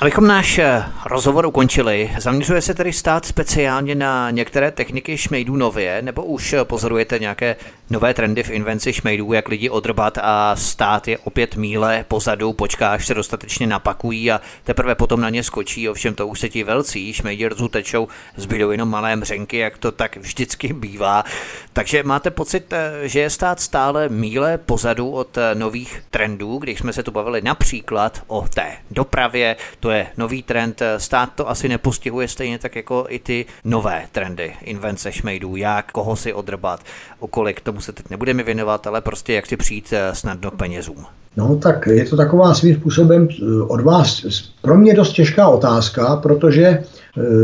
[0.00, 6.02] Abychom náš eh, rozhovor ukončili, zaměřuje se tedy stát speciálně na některé techniky šmejdů nově,
[6.02, 7.56] nebo už pozorujete nějaké
[7.90, 12.92] nové trendy v invenci šmejdů, jak lidi odrbat a stát je opět míle pozadu, počká,
[12.92, 16.64] až se dostatečně napakují a teprve potom na ně skočí, ovšem to už se ti
[16.64, 21.24] velcí šmejdi rozutečou, zbydou jenom malé mřenky, jak to tak vždycky bývá.
[21.72, 26.78] Takže máte pocit, eh, že je stát stále míle pozadu od eh, nových trendů, když
[26.78, 31.48] jsme se tu bavili například o té dopravě, to je nový trend, eh, stát to
[31.48, 36.80] asi nepostihuje stejně tak jako i ty nové trendy, invence šmejdů, jak, koho si odrbat,
[37.18, 41.04] o kolik, tomu se teď nebudeme věnovat, ale prostě jak si přijít snadno penězům.
[41.36, 43.28] No tak je to taková svým způsobem
[43.68, 44.22] od vás
[44.62, 46.82] pro mě dost těžká otázka, protože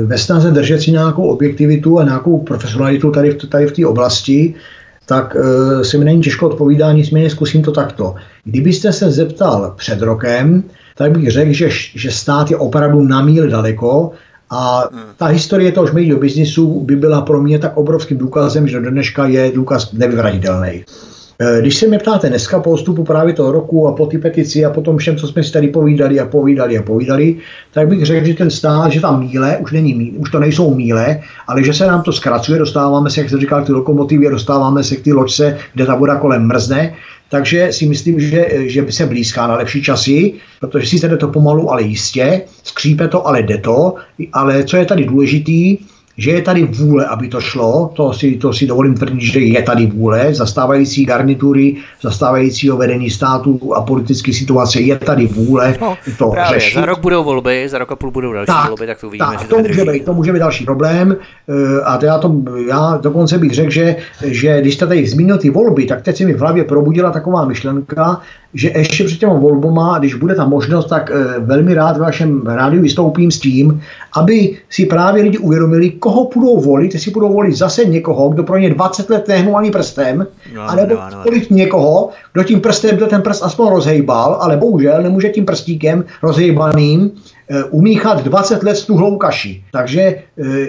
[0.05, 4.55] ve snaze držet si nějakou objektivitu a nějakou profesionalitu tady v, tady v té oblasti,
[5.07, 8.15] tak e, se mi není těžko odpovídá, nicméně zkusím to takto.
[8.45, 10.63] Kdybyste se zeptal před rokem,
[10.97, 14.13] tak bych řekl, že, že stát je opravdu na míl daleko
[14.55, 15.03] a hmm.
[15.17, 19.27] ta historie toho šmejdího biznisu by byla pro mě tak obrovským důkazem, že do dneška
[19.27, 20.85] je důkaz nevyvratitelný.
[21.39, 24.65] Eh, když se mě ptáte dneska po odstupu právě toho roku a po ty petici
[24.65, 27.37] a po tom všem, co jsme si tady povídali a povídali a povídali,
[27.73, 30.75] tak bych řekl, že ten stát, že tam míle už, není, míle, už to nejsou
[30.75, 34.31] míle, ale že se nám to zkracuje, dostáváme se, jak se říkal, k ty lokomotivě,
[34.31, 36.95] dostáváme se k ty loďce, kde ta voda kolem mrzne,
[37.31, 41.29] takže si myslím, že, že by se blízká na lepší časy, protože si jde to
[41.29, 43.95] pomalu, ale jistě, skřípe to, ale jde to,
[44.33, 45.79] ale co je tady důležitý,
[46.19, 49.63] že je tady vůle, aby to šlo, to si, to si dovolím tvrdit, že je
[49.63, 56.31] tady vůle, zastávající garnitury, zastávajícího vedení státu a politické situace, je tady vůle no, to
[56.31, 56.75] právě, řešit.
[56.75, 59.31] Za rok budou volby, za rok a půl budou další tak, volby, tak to uvidíme,
[59.31, 61.17] tak, to, to může být, to může být další problém.
[61.49, 62.35] Eh, a to já, to,
[62.69, 66.25] já dokonce bych řekl, že, že když jste tady zmínil ty volby, tak teď se
[66.25, 68.21] mi v hlavě probudila taková myšlenka,
[68.55, 72.43] že ještě před těma volbama, když bude ta možnost, tak e, velmi rád v vašem
[72.47, 73.83] rádiu vystoupím s tím,
[74.17, 78.59] aby si právě lidi uvědomili, koho budou volit, jestli budou volit zase někoho, kdo pro
[78.59, 81.23] ně 20 let nehnu ani prstem, no, anebo no, no.
[81.25, 86.05] volit někoho, kdo tím prstem, kdo ten prst aspoň rozhejbal, ale bohužel nemůže tím prstíkem
[86.23, 87.11] rozhejbaným
[87.71, 89.65] umíchat 20 let stuhlou kaši.
[89.73, 90.23] Takže eh,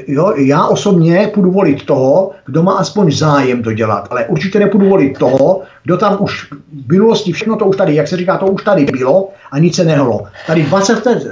[0.07, 4.89] jo, já osobně půjdu volit toho, kdo má aspoň zájem to dělat, ale určitě nepůjdu
[4.89, 6.51] volit toho, kdo tam už
[6.85, 9.75] v minulosti, všechno to už tady, jak se říká, to už tady bylo a nic
[9.75, 10.23] se nehlo.
[10.47, 11.27] Tady 20 let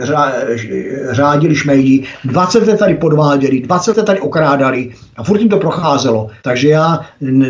[1.11, 6.29] řádili šmejdi, 20 let tady podváděli, 20 let tady okrádali a furt jim to procházelo.
[6.41, 6.99] Takže já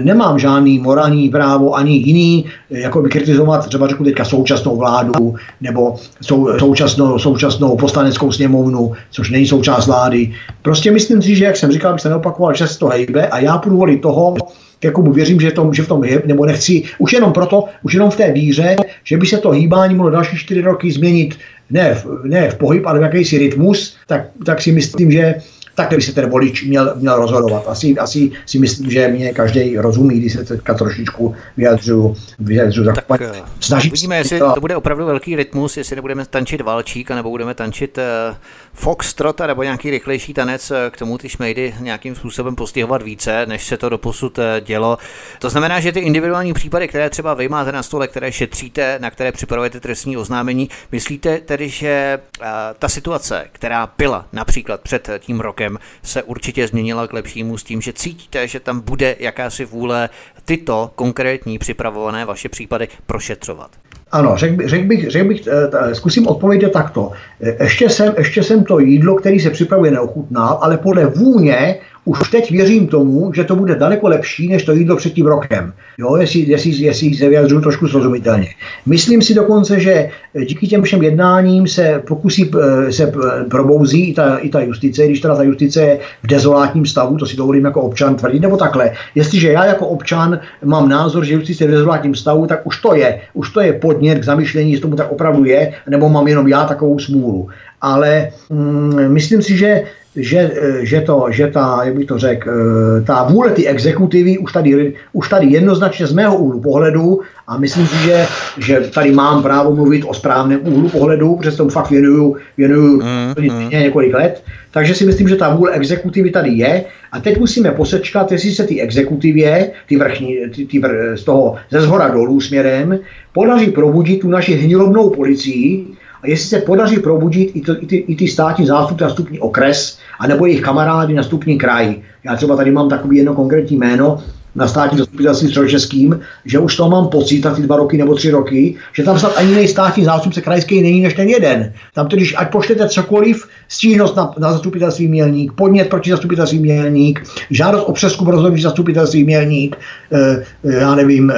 [0.01, 5.95] nemám žádný morální právo ani jiný, jako by kritizovat třeba řeknu teďka současnou vládu nebo
[6.21, 10.31] sou, současnou, současnou poslaneckou sněmovnu, což není součást vlády.
[10.61, 13.39] Prostě myslím si, že jak jsem říkal, bych se neopakoval, že se to hejbe a
[13.39, 14.35] já půjdu volit toho,
[14.83, 17.93] jako mu věřím, že, to, že v tom je, nebo nechci, už jenom proto, už
[17.93, 21.35] jenom v té víře, že by se to hýbání mohlo další čtyři roky změnit
[21.69, 25.35] ne v, ne v pohyb, ale v jakýsi rytmus, tak, tak si myslím, že
[25.75, 27.63] tak by se ten volič měl, měl rozhodovat.
[27.67, 32.15] Asi, asi si myslím, že mě každý rozumí, když se teďka trošičku vyjadřuju.
[32.39, 34.53] vyjadřuju tak tak eh, snažím uvidíme, jestli to...
[34.53, 38.35] to bude opravdu velký rytmus, jestli nebudeme tančit valčík, nebo budeme tančit uh,
[38.73, 43.65] foxtrot, nebo nějaký rychlejší tanec, uh, k tomu ty šmejdy nějakým způsobem postihovat více, než
[43.65, 44.97] se to doposud dělo.
[45.39, 49.11] To znamená, že ty individuální případy, které třeba vy máte na stole, které šetříte, na
[49.11, 52.45] které připravujete trestní oznámení, myslíte tedy, že uh,
[52.79, 57.63] ta situace, která byla například před tím rokem, rokem se určitě změnila k lepšímu s
[57.63, 60.09] tím, že cítíte, že tam bude jakási vůle
[60.45, 63.71] tyto konkrétní připravované vaše případy prošetřovat?
[64.11, 67.11] Ano, řekl bych, řek bych, řek bych eh, zkusím odpovědět takto.
[67.41, 72.29] Eh, ještě jsem, ještě jsem to jídlo, který se připravuje, neochutnal, ale podle vůně už
[72.29, 75.73] teď věřím tomu, že to bude daleko lepší, než to jídlo před tím rokem.
[75.97, 78.47] Jo, jestli, jestli, jestli se vyjadřuju trošku srozumitelně.
[78.85, 80.09] Myslím si dokonce, že
[80.47, 83.11] díky těm všem jednáním se pokusí, eh, se
[83.49, 87.25] probouzí i ta, i ta justice, když teda ta justice je v dezolátním stavu, to
[87.25, 88.91] si dovolím jako občan tvrdit, nebo takhle.
[89.15, 92.95] Jestliže já jako občan mám názor, že justice je v dezolátním stavu, tak už to
[92.95, 93.21] je.
[93.33, 96.65] Už to je podnět k zamýšlení, jestli tomu tak opravdu je, nebo mám jenom já
[96.65, 97.49] takovou smůlu.
[97.83, 99.83] Ale mm, myslím si, že
[100.15, 104.37] že, eh, že, to, že ta, jak bych to řekl, eh, ta vůle ty exekutivy
[104.37, 108.25] už tady, už tady jednoznačně z mého úhlu pohledu a myslím si, že,
[108.57, 113.33] že tady mám právo mluvit o správném úhlu pohledu, protože tomu fakt věnuju, věnuju mm,
[113.37, 113.69] mm.
[113.69, 118.31] několik let, takže si myslím, že ta vůle exekutivy tady je a teď musíme posečkat,
[118.31, 122.99] jestli se ty exekutivě, ty vrchní, ty, ty vr, z toho ze zhora dolů směrem,
[123.33, 125.85] podaří probudit tu naši hnilobnou policii,
[126.23, 129.39] a jestli se podaří probudit i, to, i, ty, i ty státní zástupci na stupní
[129.39, 131.95] okres, anebo jejich kamarády na stupní kraj.
[132.23, 134.19] Já třeba tady mám takový jedno konkrétní jméno,
[134.55, 138.31] na státní zastupitelství středočeským, že už to mám pocit na ty dva roky nebo tři
[138.31, 141.73] roky, že tam snad ani jiný státní zástupce krajský není než ten jeden.
[141.93, 147.83] Tam když ať pošlete cokoliv, stížnost na, na zastupitelství Mělník, podnět proti zastupitelství Mělník, žádost
[147.83, 149.77] o přeskum rozhodnutí zastupitelství Mělník,
[150.11, 151.35] eh, já nevím, eh,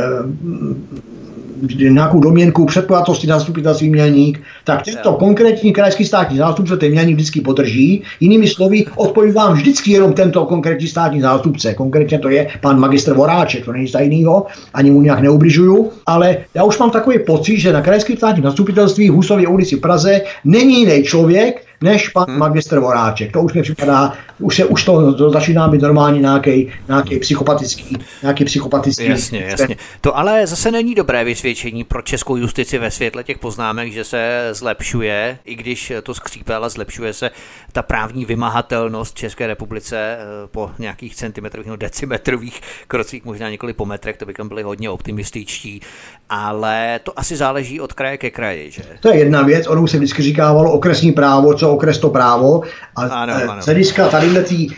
[1.78, 7.42] nějakou domněnku předpojatosti na zastupitelství mělník, tak tento konkrétní krajský státní zástupce ten mělník vždycky
[7.42, 8.04] podrží.
[8.20, 11.74] Jinými slovy, odpoví vám vždycky jenom tento konkrétní státní zástupce.
[11.74, 16.64] Konkrétně to je pan magistr Voráček, to není tajnýho, ani mu nějak neubližuju, ale já
[16.64, 20.80] už mám takový pocit, že na krajském státním zastupitelství v Husově ulici v Praze není
[20.80, 22.40] jiný člověk, než pan hmm.
[22.40, 23.32] magistr Voráček.
[23.32, 27.98] To už mi připadá, už, se, už to, to začíná být normální nějaký, nějaký psychopatický,
[28.22, 29.06] nějaký psychopatický.
[29.06, 29.76] Jasně, jasně.
[30.02, 34.50] To ale zase není dobré vysvědčení pro českou justici ve světle těch poznámek, že se
[34.52, 37.32] zlepšuje, i když to skřípe, ale zlepšuje se
[37.72, 43.86] ta právní vymahatelnost České republice eh, po nějakých centimetrových nebo decimetrových krocích, možná několik po
[43.86, 45.82] metrech, to bychom byli hodně optimističtí,
[46.30, 48.84] ale to asi záleží od kraje ke kraji, že?
[49.00, 52.62] To je jedna věc, ono se vždycky říkávalo okresní právo, co okres to právo.
[52.96, 53.62] A ano, eh, ano.
[53.66, 54.08] hlediska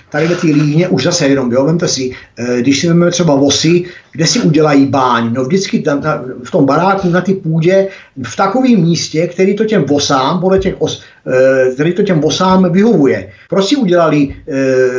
[0.09, 3.83] tady tý líně už zase jenom, jo, vemte si, eh, když si vezmeme třeba vosy,
[4.11, 7.87] kde si udělají báň, no vždycky tam, tam, v tom baráku na ty půdě,
[8.23, 12.71] v takovém místě, který to těm vosám, podle těch os, eh, který to těm vosám
[12.71, 13.29] vyhovuje.
[13.49, 14.35] Proč si udělali,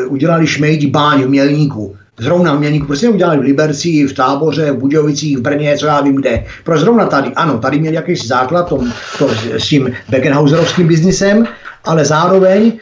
[0.09, 1.97] udělali šmejdi báň v Mělníku?
[2.19, 6.01] Zrovna v Mělníku, prostě udělali v Liberci, v Táboře, v Budějovicích, v Brně, co já
[6.01, 6.45] vím kde.
[6.65, 7.31] Proč zrovna tady?
[7.35, 11.47] Ano, tady měli jakýsi základ tom, to, s tím Beckenhauserovským biznisem,
[11.89, 12.79] ale zároveň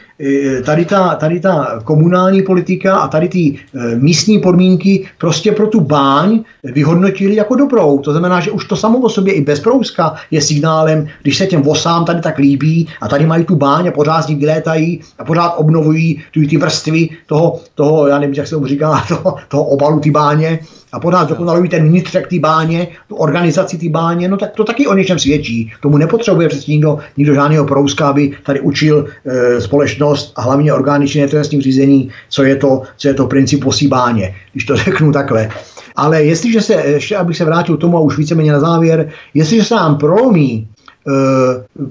[0.65, 5.79] tady ta, tady ta komunální politika a tady ty e, místní podmínky prostě pro tu
[5.81, 7.99] báň vyhodnotili jako dobrou.
[7.99, 11.45] To znamená, že už to samo o sobě i bez prouska je signálem, když se
[11.45, 15.01] těm vosám tady tak líbí a tady mají tu báň a pořád z ní vylétají
[15.19, 19.35] a pořád obnovují ty, ty vrstvy toho, toho, já nevím, jak se to říká, toho,
[19.47, 20.59] toho obalu ty báně,
[20.91, 24.87] a pořád dokonalují ten vnitřek té báně, tu organizaci té báně, no tak to taky
[24.87, 25.71] o něčem svědčí.
[25.81, 31.07] Tomu nepotřebuje přes nikdo, nikdo žádného prouska, aby tady učil e, společnost a hlavně orgány
[31.07, 35.49] činné trestním řízení, co je to, co je to princip posíbáně, když to řeknu takhle.
[35.95, 39.75] Ale jestliže se, ještě abych se vrátil tomu a už víceméně na závěr, jestliže se
[39.75, 40.67] nám prolomí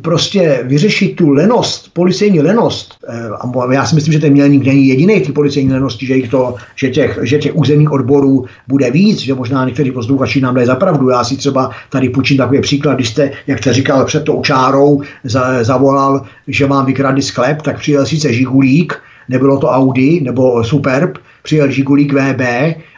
[0.00, 4.88] prostě vyřešit tu lenost, policejní lenost, eh, a já si myslím, že ten mělník není
[4.88, 9.18] jediný ty policejní lenosti, že, jich to, že, těch, že těch územních odborů bude víc,
[9.18, 11.08] že možná někteří posluchači nám dají zapravdu.
[11.08, 15.02] Já si třeba tady půjčím takový příklad, když jste, jak jste říkal, před tou čárou
[15.24, 18.94] za, zavolal, že vám vykradli sklep, tak přijel sice Žigulík,
[19.28, 22.42] nebylo to Audi nebo Superb, přijel Žigulík VB,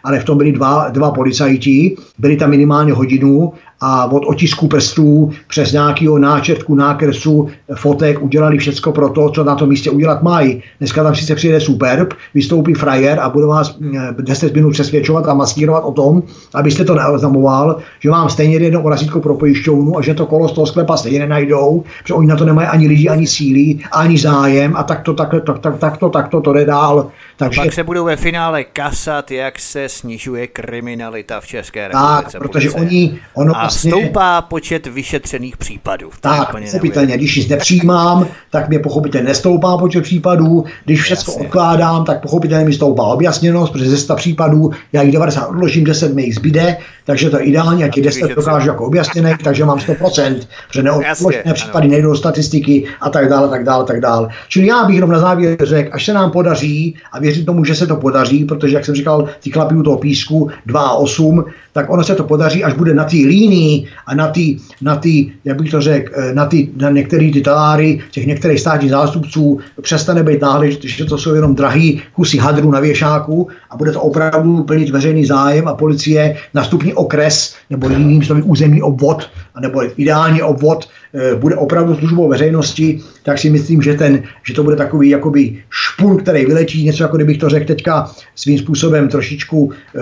[0.05, 5.30] ale v tom byli dva, dva policajti, byli tam minimálně hodinu a od otisku prstů
[5.48, 10.62] přes nějakého náčrtku, nákresu, fotek udělali všecko pro to, co na tom místě udělat mají.
[10.78, 13.78] Dneska tam sice přijede superb, vystoupí frajer a bude vás
[14.20, 16.22] 10 minut přesvědčovat a maskírovat o tom,
[16.55, 20.52] abyste to neoznamoval, že vám stejně jedno razítko pro pojišťovnu a že to kolo z
[20.52, 24.76] toho sklepa stejně nenajdou, protože oni na to nemají ani lidi, ani síly, ani zájem
[24.76, 27.10] a tak to, tak, tak, tak, tak to, tak to, to jde dál.
[27.36, 27.60] Takže...
[27.60, 32.32] Pak se budou ve finále kasat, jak se snižuje kriminalita v České republice.
[32.32, 33.90] Tak, protože oni, ono a vlastně...
[33.90, 36.11] stoupá počet vyšetřených případů.
[36.20, 42.23] Tak, pochopitelně, když nic nepřijímám, tak mě pochopitelně nestoupá počet případů, když všechno odkládám, tak
[42.23, 46.35] pochopitelně mi stoupá objasněnost, protože ze 100 případů já jich 90 odložím, 10 mi jich
[46.35, 50.36] zbyde, takže to je ideální, a těch 10 dokážu jako objasněný, takže mám 100%,
[50.69, 54.28] protože neodložené případy nejdou statistiky a tak dále, tak dále, tak dále.
[54.49, 57.74] Čili já bych jenom na závěr řekl, až se nám podaří, a věřím tomu, že
[57.74, 61.45] se to podaří, protože, jak jsem říkal, ty klapy u toho písku 2 a 8,
[61.73, 63.57] tak ono se to podaří, až bude na té línii
[64.06, 67.40] a na ty, na ty, jak bych to řekl, eh, na, ty, na některé ty
[67.40, 72.70] taláry těch některých státních zástupců přestane být náhle, že to jsou jenom drahý kusy hadru
[72.70, 78.22] na věšáku a bude to opravdu plnit veřejný zájem a policie nastupní okres nebo jiným
[78.22, 79.30] slovy územní obvod,
[79.60, 84.62] nebo ideální obvod e, bude opravdu službou veřejnosti, tak si myslím, že, ten, že to
[84.62, 89.72] bude takový jakoby špun, který vyletí, něco jako kdybych to řekl teďka svým způsobem trošičku
[89.72, 89.98] e,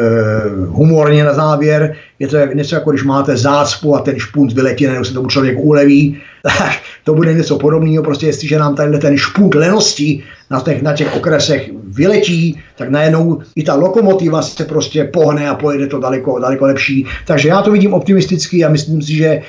[0.66, 5.04] humorně na závěr, je to něco jako když máte zácpu a ten špunt vyletí, nebo
[5.04, 6.72] se tomu člověk uleví, tak
[7.06, 11.16] to bude něco podobného, prostě jestliže nám tady ten špunt lenosti na těch, na těch
[11.16, 16.66] okresech vyletí, tak najednou i ta lokomotiva se prostě pohne a pojede to daleko, daleko
[16.66, 17.06] lepší.
[17.26, 19.42] Takže já to vidím optimisticky a myslím si, že,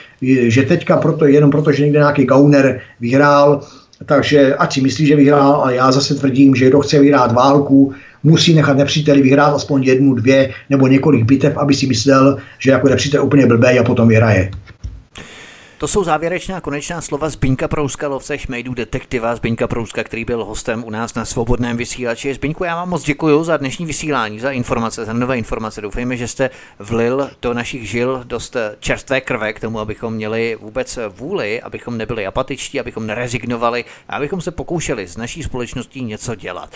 [0.47, 3.61] že teďka proto, jenom proto, že někde nějaký gauner vyhrál,
[4.05, 7.93] takže ať si myslí, že vyhrál, ale já zase tvrdím, že kdo chce vyhrát válku,
[8.23, 12.89] musí nechat nepříteli vyhrát aspoň jednu, dvě nebo několik bitev, aby si myslel, že jako
[12.89, 14.51] nepřítel úplně blbý a potom vyhraje.
[15.79, 20.83] To jsou závěrečná konečná slova Zbyňka Prouska, lovce šmejdů detektiva Zbyňka Prouska, který byl hostem
[20.83, 22.33] u nás na svobodném vysílači.
[22.33, 25.81] Zbyňku, já vám moc děkuji za dnešní vysílání, za informace, za nové informace.
[25.81, 26.49] Doufejme, že jste
[26.79, 32.25] vlil do našich žil dost čerstvé krve k tomu, abychom měli vůbec vůli, abychom nebyli
[32.25, 36.69] apatičtí, abychom nerezignovali a abychom se pokoušeli z naší společností něco dělat.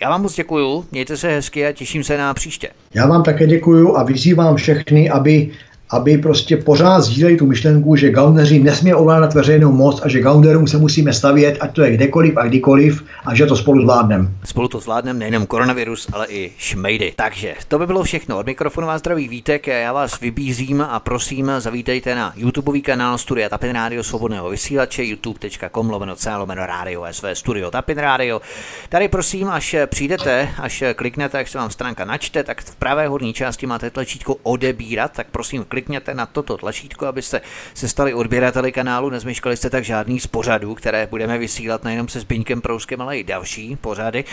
[0.00, 2.68] Já vám moc děkuju, mějte se hezky a těším se na příště.
[2.94, 5.50] Já vám také děkuju a vyzývám všechny, aby
[5.92, 10.66] aby prostě pořád sdíleli tu myšlenku, že gauneři nesmí ovládat veřejnou moc a že gaunerům
[10.66, 14.28] se musíme stavět, ať to je kdekoliv a kdykoliv a že to spolu zvládneme.
[14.44, 17.12] Spolu to zvládneme nejenom koronavirus, ale i šmejdy.
[17.16, 18.38] Takže to by bylo všechno.
[18.38, 23.48] Od mikrofonu vás zdraví Vítek, já vás vybízím a prosím, zavítejte na YouTubeový kanál Studia
[23.48, 26.62] Tapin Radio Svobodného vysílače, youtube.com lomeno C lomeno
[27.10, 28.40] SV Studio Tapin Radio.
[28.88, 33.32] Tady prosím, až přijdete, až kliknete, až se vám stránka načte, tak v pravé horní
[33.32, 37.40] části máte tlačítko odebírat, tak prosím klikněte klikněte na toto tlačítko, abyste
[37.74, 42.20] se stali odběrateli kanálu, nezmeškali jste tak žádný z pořadů, které budeme vysílat nejenom se
[42.20, 44.24] Zbyňkem Prouskem, ale i další pořady.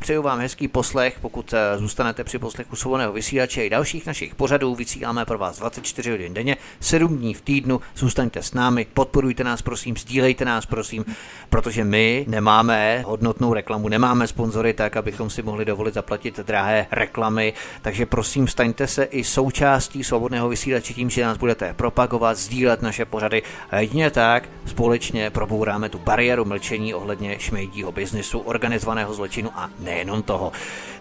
[0.00, 4.74] Přeju vám hezký poslech, pokud eh, zůstanete při poslechu svobodného vysílače i dalších našich pořadů.
[4.74, 7.80] Vysíláme pro vás 24 hodin denně, 7 dní v týdnu.
[7.96, 11.04] Zůstaňte s námi, podporujte nás, prosím, sdílejte nás, prosím,
[11.50, 17.52] protože my nemáme hodnotnou reklamu, nemáme sponzory tak, abychom si mohli dovolit zaplatit drahé reklamy.
[17.82, 23.04] Takže prosím, staňte se i součástí svobodného vysílače tím, že nás budete propagovat, sdílet naše
[23.04, 23.42] pořady.
[23.70, 30.22] A jedině tak společně probouráme tu bariéru mlčení ohledně šmejdího biznisu, organizovaného zločinu a nejenom
[30.22, 30.52] toho.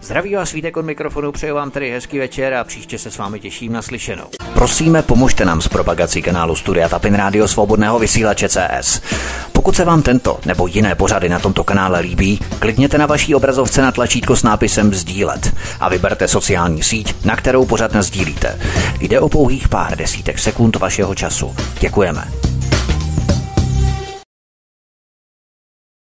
[0.02, 3.40] Zdraví vás Vítek od mikrofonu, přeju vám tedy hezký večer a příště se s vámi
[3.40, 4.26] těším na slyšenou.
[4.54, 9.02] Prosíme, pomožte nám s propagací kanálu Studia Tapin Radio Svobodného vysílače CS.
[9.54, 13.82] Pokud se vám tento nebo jiné pořady na tomto kanále líbí, klikněte na vaší obrazovce
[13.82, 18.60] na tlačítko s nápisem Sdílet a vyberte sociální síť, na kterou pořád sdílíte.
[19.00, 21.56] Jde o pouhých pár desítek sekund vašeho času.
[21.80, 22.55] Děkujeme.